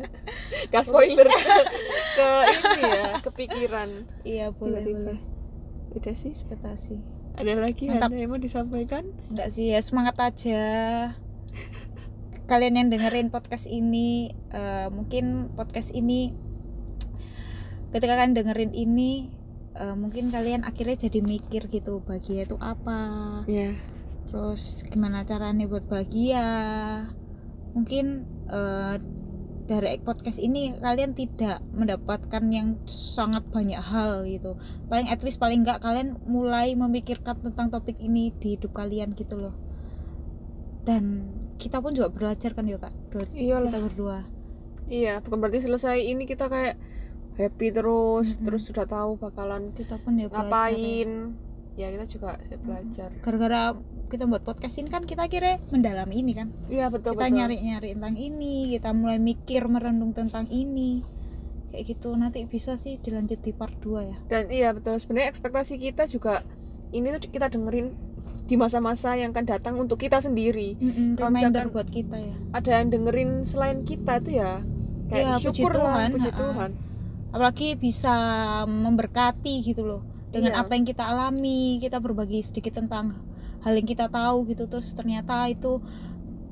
[0.67, 1.57] gak spoiler ke,
[2.17, 3.89] ke ini ya kepikiran
[4.25, 5.21] iya, boleh tiba-tiba boleh.
[5.95, 6.97] udah sih Ekspektasi.
[7.37, 8.11] ada lagi Mantap.
[8.11, 10.65] yang mau disampaikan Enggak sih, ya semangat aja.
[12.47, 16.31] Kalian yang dengerin podcast ini, eh, mungkin podcast ini
[17.91, 19.31] ketika kalian dengerin ini,
[19.75, 23.43] eh, mungkin kalian akhirnya jadi mikir gitu, bahagia itu apa?
[23.51, 23.75] ya
[24.27, 26.47] terus gimana caranya buat bahagia?
[27.79, 28.97] Mungkin eh,
[29.67, 34.55] dari podcast ini kalian tidak mendapatkan yang sangat banyak hal gitu.
[34.87, 39.39] Paling at least paling enggak kalian mulai memikirkan tentang topik ini di hidup kalian gitu
[39.39, 39.55] loh.
[40.87, 41.27] Dan
[41.57, 42.93] kita pun juga belajar kan ya kak
[43.33, 44.19] iyalah kita berdua
[44.87, 46.79] Iya, bukan berarti selesai ini kita kayak
[47.35, 48.45] happy terus, Mm-mm.
[48.47, 50.47] terus sudah tahu bakalan kita pun ya belajar ya.
[50.47, 51.11] ngapain.
[51.75, 53.11] Ya kita juga belajar.
[53.19, 53.75] gara-gara
[54.07, 58.15] kita buat podcast ini kan kita kira mendalami ini kan Iya betul kita nyari-nyari tentang
[58.15, 61.03] ini kita mulai mikir merenung tentang ini
[61.69, 64.97] kayak gitu nanti bisa sih dilanjut di part 2 ya Dan iya betul.
[64.97, 66.47] Sebenarnya ekspektasi kita juga
[66.95, 67.91] ini tuh kita dengerin
[68.47, 70.79] di masa-masa yang akan datang untuk kita sendiri.
[71.15, 74.63] Kalau reminder misalkan- buat kita ya Ada yang dengerin selain kita itu ya
[75.07, 76.41] kayak puji syukur lah, Tuhan, puji ha-ha.
[76.41, 76.71] Tuhan.
[77.29, 78.15] apalagi bisa
[78.65, 80.63] memberkati gitu loh dengan Iya.
[80.63, 83.13] apa yang kita alami kita berbagi sedikit tentang
[83.61, 85.83] hal yang kita tahu gitu terus ternyata itu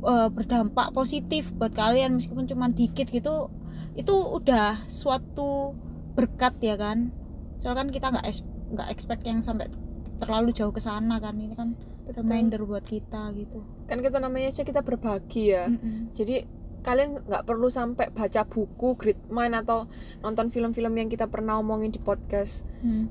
[0.03, 3.49] eh, berdampak positif buat kalian meskipun cuma dikit gitu
[3.95, 5.73] itu udah suatu
[6.13, 7.09] berkat ya kan
[7.57, 8.27] soalnya kan kita nggak
[8.71, 9.73] nggak expect yang sampai
[10.21, 12.25] terlalu jauh ke sana kan ini kan Betul.
[12.25, 15.69] reminder buat kita gitu Kan kita namanya aja kita berbagi ya.
[15.69, 16.13] Mm-mm.
[16.17, 16.45] Jadi
[16.85, 19.89] kalian nggak perlu sampai baca buku Great Mind atau
[20.21, 22.65] nonton film-film yang kita pernah omongin di podcast.
[22.85, 23.09] Hmm.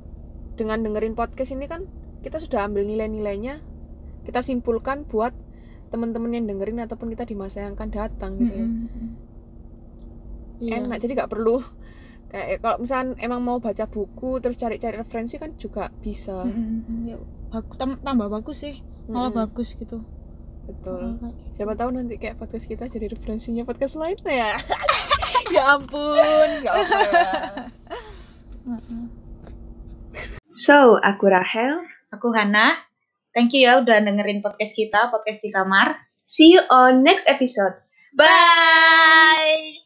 [0.54, 1.90] Dengan dengerin podcast ini kan
[2.22, 3.62] kita sudah ambil nilai-nilainya,
[4.26, 5.34] kita simpulkan buat
[5.90, 8.62] teman-teman yang dengerin ataupun kita di masa yang akan datang gitu.
[8.62, 9.08] Mm-mm.
[10.62, 10.86] Iya.
[10.86, 11.62] Enak, jadi nggak perlu
[12.34, 16.42] kayak kalau misalnya emang mau baca buku terus cari-cari referensi kan juga bisa.
[16.44, 17.06] Mm-mm.
[17.06, 17.18] Ya,
[17.54, 20.02] bagus tam- tambah bagus sih malah Mm-mm, bagus gitu
[20.64, 21.20] Betul.
[21.20, 24.56] Kayak Siapa tahu nanti kayak podcast kita jadi referensinya podcast lain ya.
[25.56, 27.32] ya ampun, nggak apa ya.
[28.64, 29.04] Mm-mm.
[30.56, 31.84] So, aku Rahel.
[32.16, 32.80] Aku Hana.
[33.34, 35.98] Thank you ya udah dengerin podcast kita, podcast di kamar.
[36.24, 37.76] See you on next episode.
[38.16, 39.83] Bye.